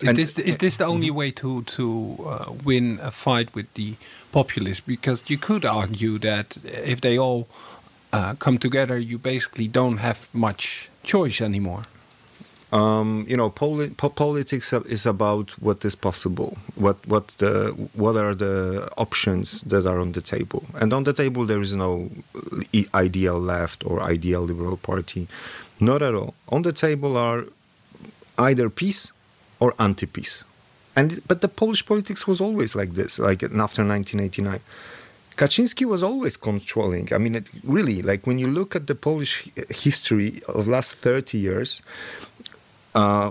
Is 0.00 0.08
and 0.08 0.18
this 0.18 0.38
is 0.38 0.56
this 0.56 0.76
the 0.76 0.86
only 0.86 1.10
way 1.10 1.30
to 1.32 1.62
to 1.62 2.16
uh, 2.26 2.52
win 2.64 2.98
a 3.02 3.10
fight 3.10 3.54
with 3.54 3.72
the 3.74 3.94
populists? 4.32 4.80
Because 4.80 5.22
you 5.26 5.38
could 5.38 5.64
argue 5.64 6.18
that 6.18 6.58
if 6.64 7.00
they 7.00 7.18
all 7.18 7.48
uh, 8.12 8.34
come 8.38 8.58
together, 8.58 8.98
you 8.98 9.18
basically 9.18 9.68
don't 9.68 9.98
have 9.98 10.28
much 10.32 10.88
choice 11.02 11.40
anymore. 11.40 11.82
Um, 12.70 13.24
you 13.26 13.36
know, 13.36 13.48
poli 13.48 13.88
po 13.88 14.10
politics 14.10 14.74
is 14.74 15.06
about 15.06 15.52
what 15.52 15.84
is 15.84 15.96
possible, 15.96 16.58
what 16.74 16.96
what 17.06 17.28
the 17.38 17.72
what 17.94 18.16
are 18.16 18.34
the 18.34 18.88
options 18.98 19.62
that 19.62 19.86
are 19.86 19.98
on 19.98 20.12
the 20.12 20.20
table, 20.20 20.64
and 20.78 20.92
on 20.92 21.04
the 21.04 21.14
table 21.14 21.46
there 21.46 21.62
is 21.62 21.74
no 21.74 22.10
ideal 22.92 23.40
left 23.40 23.86
or 23.86 24.02
ideal 24.02 24.42
liberal 24.42 24.76
party, 24.76 25.28
not 25.80 26.02
at 26.02 26.14
all. 26.14 26.34
On 26.50 26.60
the 26.60 26.72
table 26.72 27.16
are 27.16 27.46
either 28.36 28.68
PiS 28.68 29.12
or 29.60 29.74
anti-PiS, 29.78 30.44
and 30.96 31.20
but 31.28 31.40
the 31.40 31.48
Polish 31.48 31.84
politics 31.84 32.26
was 32.26 32.40
always 32.40 32.74
like 32.74 32.94
this, 32.94 33.18
like 33.18 33.42
after 33.42 33.82
1989. 33.84 34.60
Kaczynski 35.36 35.84
was 35.84 36.02
always 36.02 36.36
controlling. 36.36 37.12
I 37.12 37.18
mean, 37.18 37.36
it 37.36 37.46
really, 37.62 38.02
like 38.02 38.26
when 38.26 38.40
you 38.40 38.48
look 38.48 38.74
at 38.74 38.88
the 38.88 38.96
Polish 38.96 39.48
history 39.70 40.42
of 40.48 40.66
last 40.66 40.90
30 40.90 41.38
years, 41.38 41.80
uh, 42.96 43.30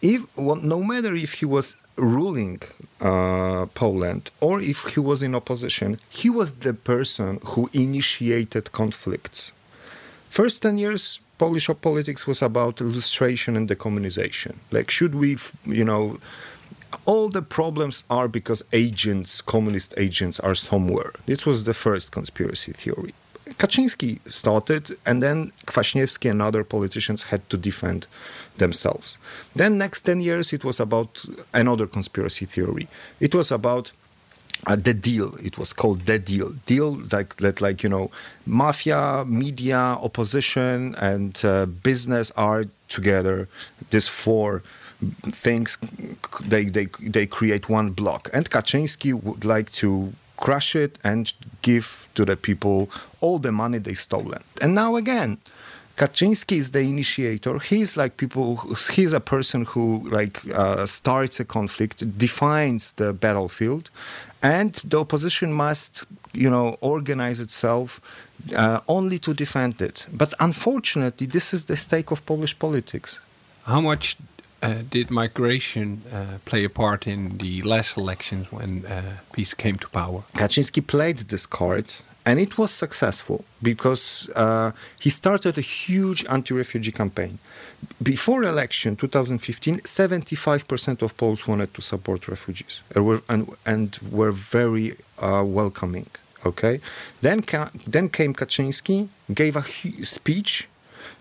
if 0.00 0.20
well, 0.36 0.56
no 0.56 0.82
matter 0.84 1.14
if 1.16 1.32
he 1.40 1.46
was 1.46 1.74
ruling 1.96 2.62
uh, 3.00 3.66
Poland 3.74 4.30
or 4.40 4.60
if 4.60 4.94
he 4.94 5.00
was 5.00 5.22
in 5.22 5.34
opposition, 5.34 5.98
he 6.08 6.30
was 6.30 6.58
the 6.58 6.74
person 6.74 7.40
who 7.44 7.68
initiated 7.72 8.70
conflicts. 8.70 9.52
First 10.30 10.62
10 10.62 10.78
years, 10.78 11.20
Polish 11.38 11.70
politics 11.80 12.26
was 12.26 12.42
about 12.42 12.80
lustration 12.80 13.56
and 13.56 13.68
decommunization. 13.68 14.56
Like, 14.70 14.90
should 14.90 15.14
we, 15.14 15.36
you 15.64 15.84
know, 15.84 16.18
all 17.04 17.28
the 17.28 17.42
problems 17.42 18.04
are 18.10 18.28
because 18.28 18.62
agents, 18.72 19.40
communist 19.40 19.94
agents, 19.96 20.40
are 20.40 20.54
somewhere. 20.54 21.12
This 21.26 21.46
was 21.46 21.64
the 21.64 21.74
first 21.74 22.10
conspiracy 22.10 22.72
theory. 22.72 23.14
Kaczynski 23.56 24.18
started, 24.26 24.96
and 25.06 25.22
then 25.22 25.52
Kwaśniewski 25.66 26.30
and 26.30 26.42
other 26.42 26.64
politicians 26.64 27.24
had 27.24 27.48
to 27.48 27.56
defend 27.56 28.06
themselves. 28.58 29.16
Then 29.56 29.78
next 29.78 30.02
10 30.02 30.20
years 30.20 30.52
it 30.52 30.64
was 30.64 30.80
about 30.80 31.24
another 31.54 31.86
conspiracy 31.86 32.46
theory. 32.46 32.88
It 33.20 33.34
was 33.34 33.50
about 33.50 33.92
uh, 34.66 34.76
the 34.76 34.94
deal. 34.94 35.34
It 35.36 35.58
was 35.58 35.72
called 35.72 36.06
the 36.06 36.18
deal. 36.18 36.52
Deal 36.66 36.98
like 37.12 37.36
that, 37.36 37.60
like 37.60 37.82
you 37.82 37.88
know, 37.88 38.10
mafia, 38.46 39.24
media, 39.26 39.78
opposition, 39.78 40.94
and 40.96 41.38
uh, 41.44 41.66
business 41.66 42.30
are 42.36 42.64
together. 42.88 43.48
These 43.90 44.08
four 44.08 44.62
things 45.30 45.78
they 46.44 46.64
they 46.64 46.86
they 47.00 47.26
create 47.26 47.68
one 47.68 47.90
block. 47.90 48.30
And 48.32 48.50
Kaczynski 48.50 49.14
would 49.14 49.44
like 49.44 49.70
to 49.72 50.12
crush 50.36 50.76
it 50.76 50.98
and 51.04 51.32
give 51.62 52.08
to 52.14 52.24
the 52.24 52.36
people 52.36 52.90
all 53.20 53.38
the 53.38 53.52
money 53.52 53.78
they 53.78 53.94
stolen. 53.94 54.42
And 54.60 54.74
now 54.74 54.96
again, 54.96 55.38
Kaczynski 55.96 56.58
is 56.58 56.70
the 56.70 56.80
initiator. 56.80 57.58
He's 57.58 57.96
like 57.96 58.16
people. 58.16 58.56
He's 58.92 59.12
a 59.12 59.20
person 59.20 59.64
who 59.64 60.08
like 60.10 60.40
uh, 60.54 60.86
starts 60.86 61.40
a 61.40 61.44
conflict, 61.44 62.18
defines 62.18 62.92
the 62.92 63.12
battlefield, 63.12 63.90
and 64.42 64.74
the 64.84 64.98
opposition 64.98 65.52
must, 65.52 66.04
you 66.32 66.50
know, 66.50 66.76
organize 66.80 67.40
itself 67.40 68.00
uh, 68.54 68.80
only 68.86 69.18
to 69.18 69.34
defend 69.34 69.80
it. 69.80 70.06
But 70.12 70.34
unfortunately, 70.40 71.26
this 71.26 71.52
is 71.52 71.64
the 71.64 71.76
stake 71.76 72.10
of 72.10 72.24
Polish 72.24 72.58
politics. 72.58 73.20
How 73.64 73.80
much 73.80 74.16
uh, 74.62 74.74
did 74.90 75.10
migration 75.10 76.02
uh, 76.12 76.38
play 76.44 76.64
a 76.64 76.70
part 76.70 77.06
in 77.06 77.38
the 77.38 77.62
last 77.62 77.96
elections 77.96 78.50
when 78.50 78.86
uh, 78.86 79.02
PiS 79.32 79.54
came 79.54 79.78
to 79.78 79.88
power? 79.88 80.22
Kaczynski 80.34 80.86
played 80.86 81.18
this 81.28 81.46
card 81.46 81.86
And 82.28 82.38
it 82.38 82.58
was 82.58 82.70
successful 82.70 83.38
because 83.62 84.28
uh, 84.36 84.72
he 85.00 85.08
started 85.08 85.56
a 85.56 85.62
huge 85.62 86.26
anti 86.28 86.52
refugee 86.52 86.92
campaign. 86.92 87.38
Before 88.02 88.42
election 88.44 88.96
2015, 88.96 89.78
75% 89.78 91.00
of 91.00 91.16
Poles 91.16 91.48
wanted 91.48 91.72
to 91.72 91.80
support 91.80 92.28
refugees 92.28 92.82
and 92.94 93.06
were, 93.06 93.22
and, 93.30 93.48
and 93.64 93.98
were 94.10 94.32
very 94.32 94.92
uh, 95.18 95.42
welcoming. 95.46 96.10
Okay, 96.44 96.80
then 97.22 97.40
ca- 97.40 97.70
then 97.86 98.10
came 98.10 98.34
Kaczynski, 98.34 99.08
gave 99.32 99.56
a 99.56 99.64
speech. 100.04 100.68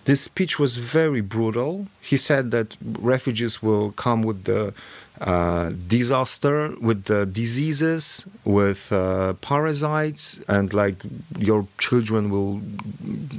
This 0.07 0.21
speech 0.21 0.57
was 0.57 0.77
very 0.77 1.19
brutal. 1.19 1.87
He 2.01 2.15
said 2.15 2.51
that 2.51 2.77
refugees 3.13 3.61
will 3.61 3.91
come 3.91 4.21
with 4.21 4.45
the 4.45 4.73
uh, 5.19 5.71
disaster, 5.87 6.73
with 6.79 7.03
the 7.11 7.25
diseases, 7.25 8.25
with 8.45 8.93
uh, 8.93 9.33
parasites, 9.49 10.39
and 10.47 10.73
like 10.73 10.95
your 11.37 11.67
children 11.77 12.29
will 12.29 12.61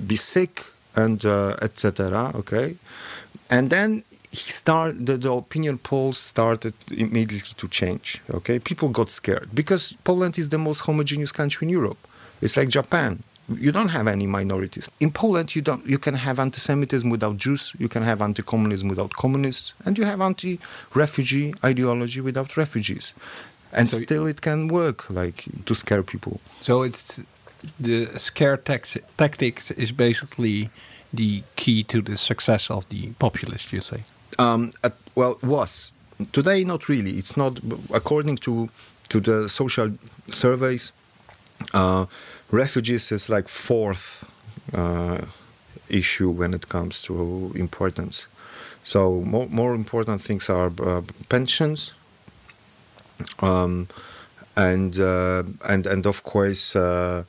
be 0.06 0.16
sick 0.16 0.66
and 0.94 1.24
uh, 1.24 1.56
etc. 1.62 2.32
Okay, 2.34 2.76
and 3.48 3.70
then 3.70 4.04
he 4.30 4.50
started 4.50 5.06
the, 5.06 5.16
the 5.16 5.32
opinion 5.32 5.78
polls 5.78 6.18
started 6.18 6.74
immediately 6.90 7.54
to 7.56 7.66
change 7.66 8.20
okay 8.30 8.58
people 8.58 8.90
got 8.90 9.08
scared 9.10 9.48
because 9.54 9.94
poland 10.04 10.36
is 10.36 10.50
the 10.50 10.58
most 10.58 10.80
homogeneous 10.80 11.32
country 11.32 11.64
in 11.66 11.70
europe 11.70 11.96
it's 12.42 12.54
like 12.54 12.68
japan 12.68 13.22
you 13.48 13.72
don't 13.72 13.88
have 13.88 14.06
any 14.06 14.26
minorities 14.26 14.90
in 15.00 15.10
poland 15.10 15.54
you 15.54 15.62
don't 15.62 15.86
you 15.86 15.98
can 15.98 16.14
have 16.14 16.38
anti-semitism 16.38 17.08
without 17.10 17.36
jews 17.36 17.72
you 17.78 17.88
can 17.88 18.02
have 18.02 18.20
anti-communism 18.22 18.88
without 18.88 19.12
communists 19.14 19.72
and 19.84 19.96
you 19.98 20.04
have 20.04 20.20
anti-refugee 20.20 21.54
ideology 21.64 22.20
without 22.20 22.56
refugees 22.56 23.14
and 23.72 23.88
So- 23.88 23.98
still 23.98 24.26
it 24.26 24.40
can 24.40 24.68
work 24.68 25.08
like 25.10 25.44
to 25.64 25.74
scare 25.74 26.02
people 26.02 26.40
So 26.60 26.82
it's 26.82 27.20
the 27.80 28.06
scare 28.18 28.56
tactics 28.56 29.70
is 29.70 29.92
basically 29.92 30.70
the 31.12 31.42
key 31.56 31.82
to 31.84 32.00
the 32.02 32.16
success 32.16 32.70
of 32.70 32.88
the 32.88 33.08
populists, 33.18 33.72
you 33.72 33.80
say. 33.80 34.02
Um, 34.38 34.72
at, 34.84 34.92
well, 35.14 35.38
was 35.42 35.92
today 36.32 36.64
not 36.64 36.88
really. 36.88 37.12
It's 37.18 37.36
not 37.36 37.58
according 37.92 38.36
to 38.38 38.68
to 39.08 39.20
the 39.20 39.48
social 39.48 39.90
surveys. 40.28 40.92
Uh, 41.74 42.06
refugees 42.50 43.12
is 43.12 43.28
like 43.28 43.48
fourth 43.48 44.30
uh, 44.74 45.18
issue 45.88 46.30
when 46.30 46.54
it 46.54 46.68
comes 46.68 47.02
to 47.02 47.52
importance. 47.54 48.26
So 48.84 49.20
more 49.20 49.46
more 49.48 49.74
important 49.74 50.22
things 50.22 50.48
are 50.48 50.72
uh, 50.82 51.02
pensions, 51.28 51.92
um, 53.40 53.88
and 54.56 54.98
uh, 54.98 55.42
and 55.68 55.86
and 55.86 56.06
of 56.06 56.22
course. 56.22 56.76
Uh, 56.76 57.24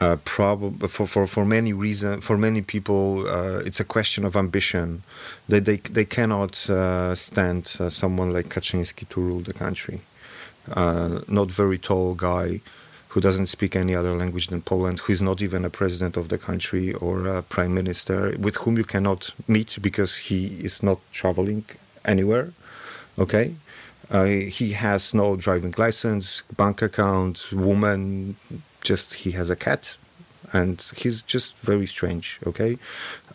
uh, 0.00 0.16
probably 0.24 0.88
for, 0.88 1.06
for, 1.06 1.26
for 1.26 1.44
many 1.44 1.72
reasons, 1.72 2.24
for 2.24 2.36
many 2.38 2.62
people, 2.62 3.26
uh, 3.28 3.58
it's 3.58 3.78
a 3.78 3.84
question 3.84 4.24
of 4.24 4.34
ambition. 4.36 5.02
They 5.48 5.60
they, 5.60 5.76
they 5.76 6.04
cannot 6.04 6.68
uh, 6.70 7.14
stand 7.14 7.66
someone 7.66 8.32
like 8.32 8.48
Kaczynski 8.48 9.08
to 9.10 9.20
rule 9.20 9.40
the 9.40 9.52
country. 9.52 10.00
Not 10.66 11.50
very 11.50 11.78
tall 11.78 12.14
guy 12.14 12.60
who 13.12 13.20
doesn't 13.20 13.44
speak 13.46 13.76
any 13.76 13.94
other 13.94 14.14
language 14.16 14.46
than 14.48 14.62
Poland, 14.62 15.00
who 15.00 15.12
is 15.12 15.20
not 15.20 15.42
even 15.42 15.64
a 15.66 15.70
president 15.70 16.16
of 16.16 16.28
the 16.28 16.38
country 16.38 16.94
or 16.94 17.26
a 17.26 17.42
prime 17.42 17.74
minister, 17.74 18.34
with 18.38 18.56
whom 18.56 18.78
you 18.78 18.84
cannot 18.84 19.30
meet 19.46 19.78
because 19.82 20.16
he 20.28 20.46
is 20.64 20.82
not 20.82 20.98
traveling 21.12 21.64
anywhere. 22.06 22.52
Okay, 23.18 23.54
uh, 24.10 24.24
he 24.24 24.72
has 24.72 25.12
no 25.12 25.36
driving 25.36 25.74
license, 25.76 26.42
bank 26.56 26.80
account, 26.80 27.52
woman. 27.52 28.36
Just 28.82 29.12
he 29.14 29.32
has 29.32 29.50
a 29.50 29.56
cat, 29.56 29.96
and 30.54 30.80
he's 30.96 31.20
just 31.20 31.58
very 31.58 31.86
strange. 31.86 32.40
Okay, 32.46 32.78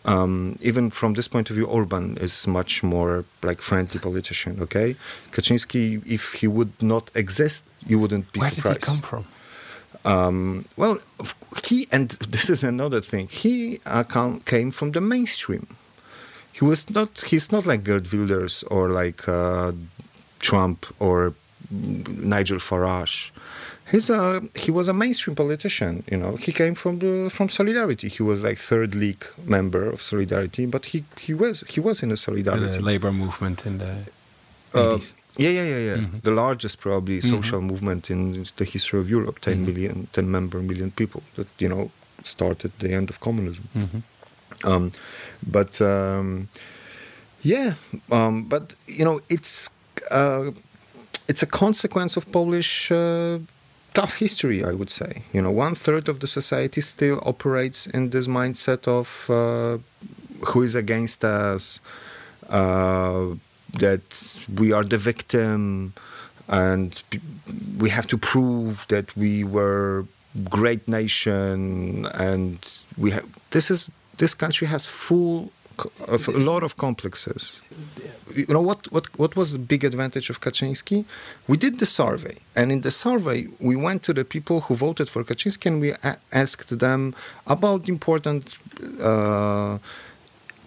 um, 0.04 0.58
even 0.60 0.90
from 0.90 1.14
this 1.14 1.28
point 1.28 1.50
of 1.50 1.56
view, 1.56 1.66
Orban 1.66 2.16
is 2.20 2.46
much 2.48 2.82
more 2.82 3.24
like 3.44 3.62
friendly 3.62 4.00
politician. 4.00 4.58
Okay, 4.60 4.96
Kaczynski, 5.30 6.02
if 6.04 6.32
he 6.40 6.48
would 6.48 6.72
not 6.82 7.12
exist, 7.14 7.62
you 7.86 8.00
wouldn't 8.00 8.32
be 8.32 8.40
Where 8.40 8.50
did 8.50 8.56
surprised. 8.56 8.80
he 8.80 8.86
come 8.86 9.00
from? 9.02 9.24
Um, 10.12 10.64
well, 10.76 10.96
he 11.66 11.86
and 11.92 12.08
this 12.34 12.48
is 12.50 12.64
another 12.64 13.00
thing. 13.10 13.28
He 13.28 13.80
uh, 13.86 14.04
come, 14.14 14.40
came 14.40 14.70
from 14.70 14.92
the 14.92 15.00
mainstream. 15.00 15.66
He 16.58 16.64
was 16.64 16.80
not. 16.90 17.10
He's 17.30 17.52
not 17.52 17.66
like 17.66 17.80
Geert 17.84 18.06
Wilders 18.12 18.64
or 18.74 18.88
like 19.02 19.20
uh, 19.28 19.72
Trump 20.40 20.86
or 20.98 21.34
Nigel 21.70 22.58
Farage. 22.58 23.30
He's 23.90 24.10
a 24.10 24.42
he 24.64 24.70
was 24.70 24.86
a 24.88 24.92
mainstream 24.92 25.34
politician. 25.34 26.02
You 26.10 26.18
know, 26.22 26.36
he 26.36 26.52
came 26.52 26.74
from 26.74 26.98
the 26.98 27.30
from 27.30 27.48
Solidarity. 27.48 28.08
He 28.08 28.22
was 28.22 28.42
like 28.42 28.58
third 28.58 28.94
league 28.94 29.24
member 29.46 29.84
of 29.94 30.02
Solidarity, 30.02 30.66
but 30.66 30.82
he 30.86 31.04
he 31.26 31.32
was 31.34 31.64
he 31.68 31.80
was 31.80 32.02
in 32.02 32.10
a 32.10 32.12
In 32.12 32.16
Solidarity. 32.16 32.76
the 32.78 32.82
labor 32.92 33.12
movement 33.12 33.64
in 33.66 33.78
the 33.78 33.92
Uh, 34.74 34.98
80s. 34.98 35.12
Yeah, 35.38 35.50
yeah, 35.58 35.68
yeah, 35.74 35.82
yeah. 35.88 35.96
Mhm. 36.02 36.20
The 36.22 36.30
largest 36.30 36.80
probably 36.80 37.18
Mhm. 37.18 37.30
social 37.36 37.60
movement 37.60 38.10
in 38.10 38.44
the 38.56 38.64
history 38.64 39.00
of 39.00 39.08
Europe. 39.10 39.38
10 39.40 39.54
Mhm. 39.58 39.66
million, 39.66 39.94
10 40.12 40.30
member 40.30 40.60
million 40.62 40.90
people 40.90 41.22
that 41.36 41.46
you 41.58 41.68
know 41.68 41.90
started 42.24 42.70
the 42.78 42.88
end 42.92 43.08
of 43.10 43.18
communism. 43.20 43.64
Mhm. 43.74 44.02
Um, 44.64 44.92
but 45.52 45.80
um, 45.80 46.48
yeah, 47.42 47.74
um, 48.10 48.44
but 48.48 48.74
you 48.86 49.04
know 49.04 49.18
it's 49.28 49.70
uh, 50.10 50.50
it's 51.28 51.42
a 51.42 51.46
consequence 51.46 52.16
of 52.16 52.24
Polish 52.32 52.90
uh, 52.90 53.38
tough 53.94 54.14
history, 54.18 54.58
I 54.64 54.72
would 54.72 54.90
say. 54.90 55.22
You 55.32 55.42
know, 55.42 55.50
one 55.66 55.74
third 55.76 56.08
of 56.08 56.18
the 56.18 56.26
society 56.26 56.80
still 56.80 57.18
operates 57.24 57.86
in 57.86 58.10
this 58.10 58.26
mindset 58.26 58.86
of 58.88 59.08
uh, 59.30 59.78
who 60.52 60.62
is 60.62 60.74
against 60.74 61.24
us, 61.24 61.80
uh, 62.48 63.34
that 63.74 64.40
we 64.54 64.72
are 64.72 64.84
the 64.84 64.98
victim, 64.98 65.92
and 66.48 67.02
we 67.78 67.90
have 67.90 68.06
to 68.08 68.18
prove 68.18 68.86
that 68.88 69.16
we 69.16 69.44
were 69.44 70.06
great 70.48 70.86
nation, 70.88 72.06
and 72.06 72.82
we 72.96 73.10
have. 73.10 73.26
This 73.50 73.70
is 73.70 73.90
this 74.18 74.34
country 74.34 74.66
has 74.66 74.86
full 74.86 75.52
of 76.06 76.28
a 76.28 76.32
lot 76.32 76.62
of 76.62 76.76
complexes. 76.76 77.60
You 78.34 78.46
know 78.48 78.60
what, 78.60 78.90
what? 78.92 79.18
What 79.18 79.36
was 79.36 79.52
the 79.52 79.58
big 79.58 79.84
advantage 79.84 80.30
of 80.30 80.40
Kaczynski? 80.40 81.04
We 81.46 81.56
did 81.56 81.78
the 81.78 81.86
survey, 81.86 82.38
and 82.56 82.72
in 82.72 82.80
the 82.82 82.90
survey, 82.90 83.46
we 83.60 83.76
went 83.76 84.02
to 84.04 84.12
the 84.12 84.24
people 84.24 84.62
who 84.62 84.74
voted 84.74 85.08
for 85.08 85.24
Kaczynski, 85.24 85.66
and 85.66 85.80
we 85.80 85.92
asked 86.32 86.78
them 86.78 87.14
about 87.46 87.88
important, 87.88 88.56
uh, 89.00 89.78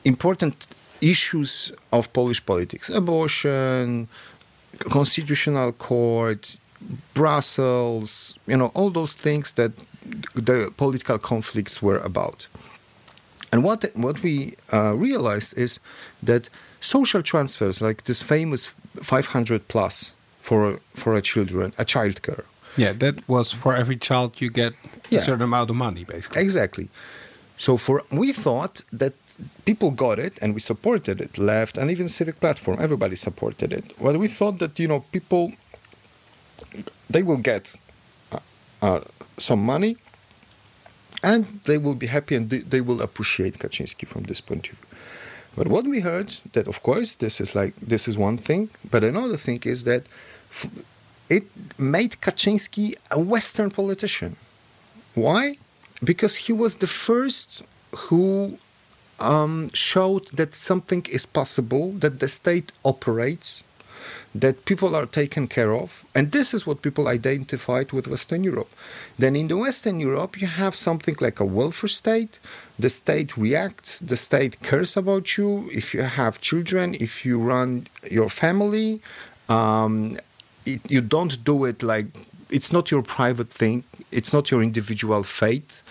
important 0.04 0.68
issues 1.02 1.72
of 1.92 2.12
Polish 2.14 2.46
politics: 2.46 2.90
abortion, 2.90 4.08
constitutional 4.90 5.72
court, 5.74 6.58
Brussels. 7.14 8.38
You 8.48 8.58
know, 8.58 8.72
all 8.74 8.90
those 8.92 9.14
things 9.14 9.52
that 9.54 9.72
the 10.36 10.72
political 10.78 11.18
conflicts 11.20 11.82
were 11.82 12.00
about. 12.00 12.48
And 13.54 13.64
what 13.64 13.86
what 13.96 14.22
we 14.24 14.54
uh, 14.74 14.94
realized 14.96 15.58
is 15.58 15.80
that 16.24 16.50
social 16.80 17.22
transfers, 17.24 17.82
like 17.82 18.04
this 18.04 18.22
famous 18.24 18.74
500 19.04 19.68
plus 19.68 20.14
for 20.42 20.80
for 20.96 21.16
a 21.16 21.22
children, 21.22 21.74
a 21.78 21.86
child 21.86 22.22
care, 22.22 22.44
Yeah, 22.78 22.94
that 23.00 23.16
was 23.28 23.54
for 23.54 23.76
every 23.76 23.98
child 23.98 24.42
you 24.42 24.50
get 24.52 24.74
Yeah. 25.10 25.20
a 25.22 25.24
certain 25.24 25.44
amount 25.44 25.70
of 25.70 25.76
money, 25.76 26.04
basically. 26.06 26.42
exactly. 26.44 26.88
So 27.66 27.78
for 27.78 28.02
we 28.10 28.34
thought 28.34 28.82
that 28.92 29.14
people 29.66 29.92
got 29.92 30.18
it 30.18 30.34
and 30.42 30.56
we 30.56 30.60
supported 30.60 31.22
it, 31.22 31.38
left 31.38 31.78
and 31.78 31.92
even 31.92 32.08
civic 32.10 32.40
platform, 32.40 32.78
everybody 32.80 33.16
supported 33.16 33.72
it. 33.72 33.86
Well, 34.00 34.18
we 34.18 34.28
thought 34.28 34.58
that 34.58 34.80
you 34.80 34.88
know 34.88 35.02
people 35.12 35.54
they 37.08 37.22
will 37.22 37.42
get 37.52 37.76
uh, 38.32 38.40
uh, 38.82 39.02
some 39.38 39.62
money 39.64 39.98
and 41.22 41.46
they 41.66 41.78
will 41.78 41.94
be 41.94 42.08
happy 42.08 42.34
and 42.34 42.50
they, 42.50 42.62
they 42.74 42.82
will 42.82 43.00
appreciate 43.00 43.60
Kaczynski 43.60 44.08
from 44.08 44.24
this 44.24 44.42
point 44.42 44.70
of 44.72 44.80
view. 44.80 44.88
But 45.56 45.68
what 45.68 45.86
we 45.86 46.00
heard 46.00 46.30
that 46.54 46.68
of 46.68 46.82
course 46.82 47.14
this 47.14 47.40
is 47.40 47.54
like 47.54 47.76
this 47.80 48.08
is 48.08 48.18
one 48.18 48.38
thing, 48.40 48.72
but 48.90 49.04
another 49.04 49.38
thing 49.38 49.62
is 49.66 49.84
that 49.84 50.08
it 51.30 51.44
made 51.78 52.14
Kaczynski 52.26 52.96
a 53.12 53.20
Western 53.20 53.70
politician. 53.70 54.36
Why? 55.14 55.58
Because 56.04 56.36
he 56.36 56.54
was 56.54 56.76
the 56.78 56.88
first 56.88 57.64
who 57.92 58.58
um, 59.20 59.70
showed 59.74 60.28
that 60.30 60.56
something 60.56 61.06
is 61.12 61.26
possible, 61.26 61.92
that 61.94 62.20
the 62.20 62.28
state 62.28 62.72
operates, 62.84 63.64
that 64.34 64.66
people 64.66 64.96
are 64.96 65.06
taken 65.06 65.48
care 65.48 65.74
of. 65.74 66.06
And 66.16 66.32
this 66.32 66.54
is 66.54 66.66
what 66.66 66.82
people 66.82 67.08
identified 67.08 67.92
with 67.92 68.08
Western 68.08 68.44
Europe. 68.44 68.70
Then 69.20 69.36
in 69.36 69.48
the 69.48 69.58
Western 69.58 70.00
Europe, 70.00 70.40
you 70.40 70.48
have 70.48 70.76
something 70.76 71.16
like 71.20 71.40
a 71.40 71.46
welfare 71.46 71.90
state. 71.90 72.40
The 72.80 72.90
state 72.90 73.38
reacts, 73.38 74.00
the 74.00 74.16
state 74.16 74.62
cares 74.62 74.98
about 74.98 75.38
you. 75.38 75.70
If 75.72 75.94
you 75.94 76.02
have 76.02 76.42
children, 76.42 76.96
if 77.00 77.26
you 77.26 77.40
run 77.40 77.88
your 78.10 78.30
family, 78.30 79.02
um, 79.50 80.18
it, 80.66 80.80
you 80.90 81.02
don't 81.02 81.44
do 81.44 81.66
it 81.66 81.84
like 81.84 82.08
it's 82.52 82.72
not 82.72 82.92
your 82.92 83.02
private 83.02 83.50
thing. 83.50 83.84
It's 84.12 84.34
not 84.34 84.52
your 84.52 84.62
individual 84.62 85.24
fate. 85.24 85.82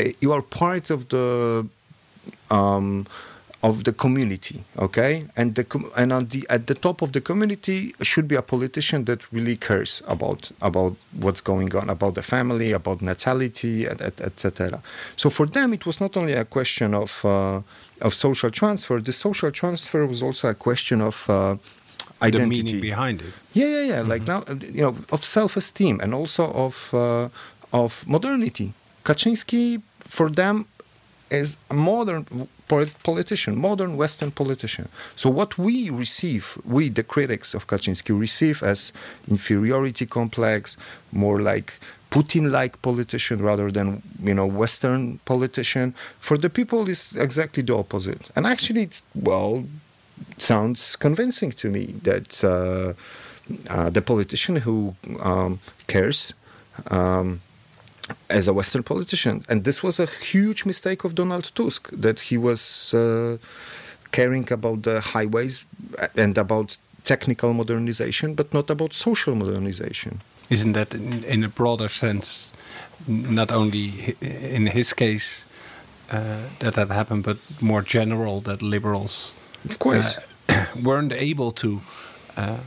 Uh, 0.00 0.06
You 0.20 0.32
are 0.32 0.42
part 0.42 0.90
of 0.90 1.00
the 1.08 1.66
um, 2.50 3.06
of 3.62 3.84
the 3.84 3.92
community, 3.92 4.62
okay? 4.78 5.24
And 5.36 5.54
the 5.54 5.64
and 5.96 6.12
on 6.12 6.26
the 6.26 6.46
at 6.48 6.66
the 6.66 6.74
top 6.74 7.02
of 7.02 7.10
the 7.12 7.20
community 7.20 7.94
should 8.02 8.28
be 8.28 8.36
a 8.36 8.42
politician 8.42 9.04
that 9.06 9.20
really 9.32 9.56
cares 9.56 10.02
about 10.06 10.52
about 10.60 10.94
what's 11.24 11.40
going 11.40 11.74
on, 11.74 11.88
about 11.90 12.14
the 12.14 12.22
family, 12.22 12.72
about 12.72 13.02
natality, 13.02 13.86
etc. 13.88 14.80
So 15.16 15.30
for 15.30 15.46
them, 15.46 15.72
it 15.72 15.86
was 15.86 16.00
not 16.00 16.16
only 16.16 16.34
a 16.34 16.44
question 16.44 16.94
of 16.94 17.24
uh, 17.24 17.62
of 18.06 18.14
social 18.14 18.50
transfer. 18.50 19.00
The 19.00 19.12
social 19.12 19.50
transfer 19.50 20.06
was 20.06 20.22
also 20.22 20.48
a 20.48 20.54
question 20.54 21.00
of 21.00 21.28
uh, 21.28 21.56
The 22.20 22.26
identity. 22.26 22.62
meaning 22.62 22.80
behind 22.80 23.20
it. 23.20 23.32
Yeah, 23.52 23.66
yeah, 23.66 23.84
yeah. 23.92 24.00
Like 24.02 24.26
now, 24.26 24.38
uh, 24.48 24.54
you 24.72 24.82
know, 24.82 24.96
of 25.12 25.22
self-esteem 25.24 26.00
and 26.00 26.14
also 26.14 26.50
of 26.52 26.94
uh, 26.94 27.28
of 27.72 28.06
modernity. 28.06 28.72
Kaczynski, 29.04 29.82
for 30.00 30.30
them, 30.30 30.66
is 31.30 31.58
a 31.70 31.74
modern 31.74 32.24
politician, 33.02 33.56
modern 33.56 33.96
Western 33.96 34.30
politician. 34.30 34.88
So 35.14 35.30
what 35.30 35.58
we 35.58 35.90
receive, 35.90 36.58
we 36.64 36.88
the 36.88 37.02
critics 37.02 37.54
of 37.54 37.66
Kaczynski 37.66 38.18
receive 38.18 38.62
as 38.62 38.92
inferiority 39.28 40.06
complex, 40.06 40.76
more 41.12 41.40
like 41.40 41.78
Putin-like 42.10 42.80
politician 42.82 43.42
rather 43.42 43.70
than 43.70 44.02
you 44.22 44.34
know 44.34 44.46
Western 44.46 45.18
politician. 45.24 45.94
For 46.18 46.38
the 46.38 46.48
people, 46.48 46.88
is 46.88 47.12
exactly 47.16 47.62
the 47.62 47.76
opposite. 47.76 48.30
And 48.36 48.46
actually, 48.46 48.82
it's 48.82 49.02
well 49.14 49.64
sounds 50.38 50.96
convincing 50.96 51.52
to 51.52 51.68
me 51.68 51.94
that 52.02 52.44
uh, 52.44 52.92
uh, 53.70 53.90
the 53.90 54.02
politician 54.02 54.56
who 54.56 54.94
um, 55.20 55.58
cares 55.86 56.34
um, 56.90 57.40
as 58.28 58.48
a 58.48 58.52
Western 58.52 58.82
politician, 58.82 59.44
and 59.48 59.64
this 59.64 59.82
was 59.82 60.00
a 60.00 60.06
huge 60.06 60.64
mistake 60.64 61.04
of 61.04 61.14
Donald 61.14 61.52
Tusk 61.54 61.90
that 61.92 62.20
he 62.20 62.36
was 62.36 62.94
uh, 62.94 63.36
caring 64.12 64.52
about 64.52 64.82
the 64.82 65.00
highways 65.00 65.64
and 66.16 66.38
about 66.38 66.78
technical 67.02 67.54
modernization, 67.54 68.34
but 68.34 68.52
not 68.52 68.70
about 68.70 68.92
social 68.92 69.34
modernization. 69.34 70.20
Isn't 70.50 70.72
that, 70.72 70.94
in, 70.94 71.24
in 71.24 71.44
a 71.44 71.48
broader 71.48 71.88
sense, 71.88 72.52
not 73.06 73.50
only 73.50 74.16
in 74.20 74.66
his 74.66 74.92
case 74.92 75.44
uh, 76.10 76.42
that 76.60 76.74
that 76.74 76.88
happened, 76.90 77.24
but 77.24 77.38
more 77.60 77.82
general 77.82 78.40
that 78.42 78.62
liberals 78.62 79.34
Of 79.70 79.78
course. 79.78 80.16
uh, 80.48 80.64
weren't 80.82 81.12
able 81.12 81.52
to 81.52 81.80
uh, 82.36 82.58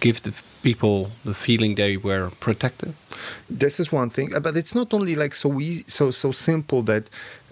give 0.00 0.22
the 0.22 0.32
people 0.62 1.10
the 1.24 1.34
feeling 1.34 1.74
they 1.74 1.96
were 1.96 2.30
protected? 2.40 2.94
this 3.48 3.80
is 3.80 3.92
one 3.92 4.10
thing, 4.10 4.34
uh, 4.34 4.40
but 4.40 4.56
it's 4.56 4.74
not 4.74 4.92
only 4.94 5.14
like 5.14 5.34
so 5.34 5.60
easy, 5.60 5.84
so 5.86 6.10
so 6.10 6.32
simple 6.32 6.82
that 6.82 7.08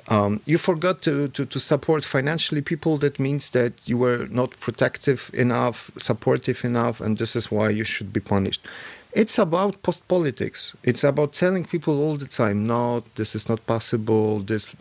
um, 0.08 0.40
you 0.46 0.58
forgot 0.58 1.00
to, 1.02 1.28
to, 1.28 1.46
to 1.46 1.58
support 1.60 2.04
financially 2.04 2.60
people. 2.60 2.98
That 2.98 3.18
means 3.18 3.50
that 3.50 3.72
you 3.86 3.96
were 3.96 4.26
not 4.30 4.58
protective 4.60 5.30
enough, 5.32 5.90
supportive 5.96 6.64
enough, 6.64 7.00
and 7.00 7.18
this 7.18 7.36
is 7.36 7.50
why 7.50 7.70
you 7.70 7.84
should 7.84 8.12
be 8.12 8.20
punished. 8.20 8.66
It's 9.14 9.38
about 9.38 9.82
post 9.82 10.08
politics. 10.08 10.74
It's 10.82 11.04
about 11.04 11.34
telling 11.34 11.64
people 11.66 12.00
all 12.00 12.16
the 12.16 12.26
time, 12.26 12.62
no, 12.62 13.04
this 13.16 13.34
is 13.34 13.46
not 13.46 13.66
possible. 13.66 14.38
This, 14.40 14.74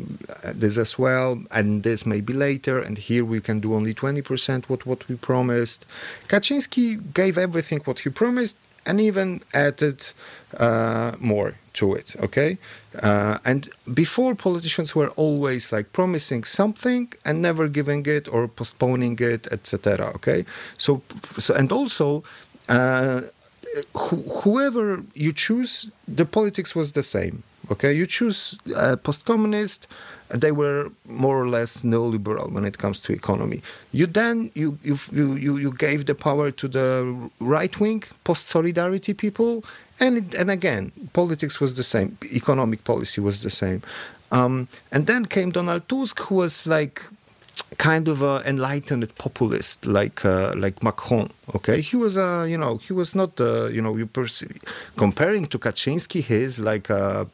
this 0.46 0.78
as 0.78 0.98
well, 0.98 1.44
and 1.52 1.84
this 1.84 2.06
maybe 2.06 2.32
later. 2.32 2.80
And 2.80 2.98
here 2.98 3.26
we 3.26 3.41
can 3.41 3.60
do 3.60 3.74
only 3.74 3.94
twenty 3.94 4.22
percent 4.22 4.70
what 4.70 4.86
what 4.86 5.08
we 5.10 5.15
promised. 5.15 5.86
Kaczynski 6.30 7.13
gave 7.13 7.38
everything 7.38 7.82
what 7.84 8.00
he 8.00 8.10
promised, 8.10 8.56
and 8.86 9.02
even 9.02 9.41
added 9.54 10.13
uh, 10.58 11.12
more 11.20 11.56
to 11.74 11.94
it. 11.94 12.15
Okay, 12.22 12.58
uh, 13.04 13.38
and 13.44 13.70
before 13.94 14.34
politicians 14.34 14.96
were 14.96 15.10
always 15.17 15.74
like 15.74 15.91
promising 15.91 16.46
something 16.46 17.12
and 17.26 17.41
never 17.41 17.67
giving 17.67 18.06
it 18.06 18.30
or 18.34 18.48
postponing 18.48 19.17
it, 19.20 19.48
etc. 19.52 20.08
Okay, 20.15 20.46
so 20.78 21.02
so 21.38 21.54
and 21.54 21.70
also. 21.74 22.24
Uh, 22.70 23.22
wh- 23.95 24.43
whoever 24.43 25.03
you 25.13 25.31
choose, 25.34 25.89
the 26.07 26.25
politics 26.25 26.75
was 26.75 26.91
the 26.93 27.03
same. 27.03 27.43
Okay, 27.71 27.93
you 27.93 28.05
choose 28.05 28.57
uh, 28.75 28.97
post-communist, 28.97 29.88
they 30.29 30.51
were 30.51 30.91
more 31.07 31.39
or 31.41 31.47
less 31.47 31.84
neoliberal 31.84 32.51
when 32.51 32.65
it 32.65 32.77
comes 32.77 32.99
to 32.99 33.13
economy. 33.13 33.62
You 33.93 34.07
then 34.07 34.51
you 34.55 34.77
you 34.84 34.97
you 35.13 35.57
you, 35.57 35.71
gave 35.73 36.05
the 36.05 36.15
power 36.15 36.51
to 36.51 36.67
the 36.67 37.29
right 37.39 37.79
wing, 37.79 38.03
post-solidarity 38.23 39.13
people, 39.13 39.63
and 39.99 40.17
it, 40.17 40.34
and 40.34 40.49
again, 40.51 40.91
politics 41.13 41.62
was 41.62 41.73
the 41.75 41.84
same, 41.84 42.17
economic 42.34 42.84
policy 42.84 43.21
was 43.21 43.41
the 43.41 43.49
same, 43.49 43.81
um, 44.31 44.67
and 44.91 45.07
then 45.07 45.25
came 45.25 45.51
Donald 45.51 45.88
Tusk, 45.88 46.19
who 46.19 46.36
was 46.36 46.67
like 46.67 47.03
kind 47.78 48.08
of 48.08 48.21
an 48.21 48.41
enlightened 48.45 49.15
populist 49.15 49.86
like 49.86 50.26
uh, 50.26 50.54
like 50.56 50.84
Macron. 50.84 51.30
Okay, 51.56 51.82
he 51.82 51.95
was 51.95 52.17
a 52.17 52.45
you 52.47 52.58
know 52.58 52.78
he 52.78 52.93
was 52.93 53.15
not 53.15 53.39
uh, 53.39 53.67
you 53.67 53.82
know 53.82 53.95
you 53.97 54.06
perceive 54.06 54.60
comparing 54.97 55.45
to 55.47 55.58
Kaczynski, 55.58 56.21
he 56.21 56.36
is 56.36 56.60
like 56.60 56.89
a 56.89 57.28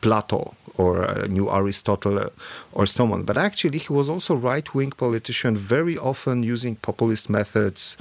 Plato 0.00 0.54
or 0.76 1.02
a 1.02 1.28
new 1.28 1.50
Aristotle 1.50 2.18
uh, 2.18 2.28
or 2.72 2.86
someone. 2.86 3.24
But 3.24 3.36
actually, 3.36 3.78
he 3.78 3.92
was 3.92 4.08
also 4.08 4.34
right 4.36 4.74
wing 4.74 4.92
politician, 4.92 5.56
very 5.56 5.98
often 5.98 6.42
using 6.42 6.76
populist 6.76 7.28
methods. 7.28 7.96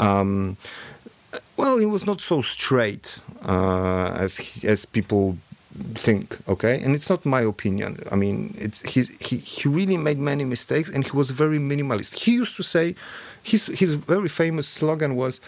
Um, 0.00 0.56
well, 1.56 1.78
he 1.78 1.86
was 1.86 2.06
not 2.06 2.20
so 2.20 2.42
straight 2.42 3.20
uh, 3.42 4.10
as 4.18 4.62
as 4.64 4.84
people 4.84 5.38
think. 5.94 6.38
Okay, 6.48 6.80
and 6.82 6.94
it's 6.94 7.08
not 7.08 7.24
my 7.26 7.40
opinion. 7.40 8.02
I 8.10 8.16
mean, 8.16 8.54
it's, 8.58 8.80
he 8.82 9.04
he 9.20 9.36
he 9.36 9.68
really 9.68 9.96
made 9.96 10.18
many 10.18 10.44
mistakes, 10.44 10.88
and 10.90 11.04
he 11.04 11.12
was 11.12 11.30
very 11.30 11.58
minimalist. 11.58 12.14
He 12.14 12.32
used 12.32 12.56
to 12.56 12.62
say, 12.62 12.94
his 13.42 13.66
his 13.66 13.94
very 13.94 14.28
famous 14.28 14.66
slogan 14.68 15.16
was, 15.16 15.40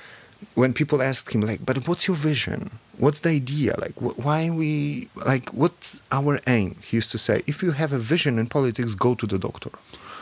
when 0.55 0.73
people 0.73 1.03
asked 1.03 1.33
him 1.35 1.41
like, 1.41 1.65
"But 1.65 1.87
what's 1.89 2.07
your 2.09 2.17
vision? 2.17 2.71
What's 2.99 3.21
the 3.21 3.31
idea? 3.31 3.75
Like, 3.79 3.97
wh- 3.97 4.19
why 4.25 4.51
we 4.51 5.09
like 5.27 5.51
what's 5.51 6.01
our 6.13 6.39
aim?" 6.47 6.77
He 6.83 6.97
used 6.97 7.11
to 7.13 7.19
say, 7.19 7.43
"If 7.47 7.63
you 7.63 7.73
have 7.73 7.93
a 7.93 7.99
vision 7.99 8.39
in 8.39 8.47
politics, 8.47 8.95
go 8.95 9.15
to 9.15 9.27
the 9.27 9.39
doctor." 9.39 9.71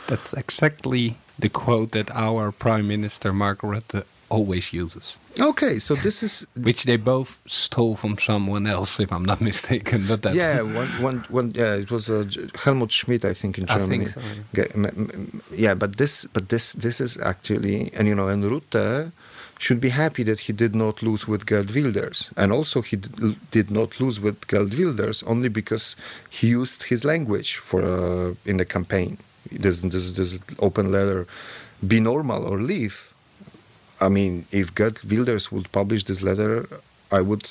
That's 0.07 0.33
exactly 0.33 1.17
the 1.37 1.49
quote 1.49 1.91
that 1.91 2.09
our 2.11 2.51
Prime 2.51 2.87
Minister 2.87 3.33
Mark 3.33 3.59
Rutte 3.61 4.03
always 4.29 4.73
uses, 4.73 5.17
Okay, 5.39 5.79
so 5.79 5.95
this 5.95 6.23
is 6.23 6.45
which 6.63 6.83
they 6.83 6.97
both 6.97 7.37
stole 7.45 7.95
from 7.95 8.17
someone 8.17 8.67
else, 8.67 8.99
if 8.99 9.11
I'm 9.11 9.23
not 9.25 9.39
mistaken. 9.51 10.05
But 10.07 10.21
that's 10.21 10.35
yeah, 10.35 10.61
one, 10.61 10.87
one, 11.01 11.25
one, 11.29 11.51
yeah, 11.55 11.75
it 11.75 11.89
was 11.91 12.09
uh, 12.09 12.25
Helmut 12.63 12.91
Schmidt, 12.91 13.23
I 13.25 13.33
think, 13.33 13.57
in 13.57 13.63
I 13.69 13.77
Germany. 13.77 14.05
think 14.05 14.07
so, 14.09 14.21
yeah. 14.53 14.65
Ge- 14.65 14.75
m- 14.75 14.85
m- 14.85 15.41
Yeah, 15.53 15.75
but 15.75 15.97
this, 15.97 16.25
but 16.33 16.49
this, 16.49 16.73
this 16.73 16.99
is 16.99 17.17
actually, 17.17 17.91
and 17.93 18.07
you 18.07 18.15
know, 18.15 18.27
and 18.27 18.43
Rutte 18.43 19.11
should 19.59 19.79
be 19.81 19.89
happy 19.89 20.23
that 20.23 20.39
he 20.41 20.53
did 20.53 20.75
not 20.75 21.01
lose 21.01 21.27
with 21.27 21.45
Geert 21.45 21.73
Wilders, 21.73 22.29
and 22.35 22.51
also 22.51 22.81
he 22.81 22.97
d- 22.97 23.37
did 23.51 23.71
not 23.71 23.99
lose 23.99 24.19
with 24.19 24.45
Geert 24.47 24.73
Wilders 24.77 25.23
only 25.23 25.49
because 25.49 25.95
he 26.29 26.47
used 26.49 26.83
his 26.83 27.03
language 27.03 27.57
for 27.57 27.81
uh, 27.81 28.33
in 28.45 28.57
the 28.57 28.65
campaign. 28.65 29.17
This, 29.51 29.79
this, 29.81 30.11
this 30.11 30.37
open 30.59 30.91
letter, 30.91 31.25
be 31.87 31.99
normal 31.99 32.43
or 32.45 32.59
leave. 32.61 33.13
I 33.99 34.09
mean, 34.09 34.45
if 34.51 34.73
Geert 34.75 35.03
Wilders 35.03 35.51
would 35.51 35.71
publish 35.71 36.03
this 36.03 36.21
letter, 36.21 36.67
I 37.11 37.21
would 37.21 37.49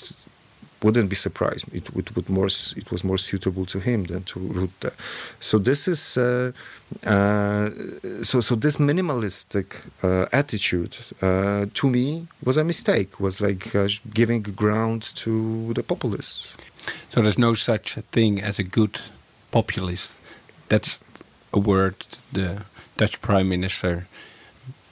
wouldn't 0.83 1.09
be 1.09 1.17
surprised. 1.17 1.65
It 1.73 1.95
would, 1.95 2.15
would 2.15 2.29
more 2.29 2.47
it 2.77 2.91
was 2.91 3.03
more 3.03 3.19
suitable 3.19 3.67
to 3.67 3.79
him 3.81 4.05
than 4.05 4.23
to 4.25 4.39
Rutte. 4.39 4.93
So 5.41 5.59
this 5.59 5.89
is 5.89 6.17
uh, 6.17 6.53
uh, 7.05 7.71
so 8.23 8.41
so 8.41 8.55
this 8.55 8.77
minimalistic 8.77 9.67
uh, 10.03 10.27
attitude 10.33 10.97
uh, 11.23 11.67
to 11.75 11.91
me 11.91 12.27
was 12.45 12.57
a 12.57 12.65
mistake. 12.65 13.19
Was 13.21 13.41
like 13.41 13.75
uh, 13.75 13.89
giving 14.15 14.43
ground 14.43 15.03
to 15.17 15.73
the 15.75 15.83
populists. 15.83 16.55
So 17.11 17.23
there's 17.23 17.39
no 17.39 17.55
such 17.55 17.95
thing 18.13 18.43
as 18.43 18.59
a 18.59 18.63
good 18.63 19.01
populist. 19.51 20.21
That's 20.69 21.03
a 21.53 21.59
word 21.59 21.97
the 22.33 22.63
Dutch 22.97 23.21
Prime 23.21 23.49
Minister 23.49 24.07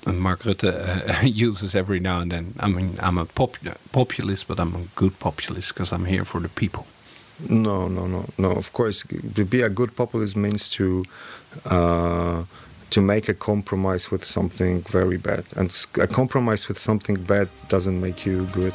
uh, 0.07 0.13
Mark 0.13 0.43
Rutte 0.45 0.65
uh, 0.65 1.27
uses 1.47 1.75
every 1.75 2.01
now 2.01 2.21
and 2.21 2.31
then. 2.31 2.55
I 2.61 2.69
mean, 2.69 2.97
I'm 3.01 3.19
a 3.19 3.25
pop- 3.25 3.57
populist, 3.93 4.49
but 4.49 4.59
I'm 4.59 4.75
a 4.75 4.83
good 4.95 5.19
populist 5.19 5.75
because 5.75 5.93
I'm 5.93 6.05
here 6.05 6.25
for 6.25 6.41
the 6.41 6.49
people. 6.49 6.87
No, 7.49 7.89
no, 7.89 8.07
no, 8.07 8.25
no. 8.39 8.51
Of 8.53 8.73
course, 8.73 9.05
to 9.35 9.45
be 9.45 9.63
a 9.63 9.69
good 9.69 9.97
populist 9.97 10.37
means 10.37 10.69
to 10.71 11.05
uh, 11.67 12.45
to 12.91 13.01
make 13.01 13.29
a 13.29 13.35
compromise 13.35 14.11
with 14.11 14.25
something 14.25 14.83
very 14.83 15.17
bad, 15.17 15.45
and 15.57 15.73
a 16.01 16.07
compromise 16.07 16.69
with 16.69 16.79
something 16.79 17.17
bad 17.17 17.49
doesn't 17.69 18.01
make 18.01 18.25
you 18.25 18.47
good. 18.53 18.73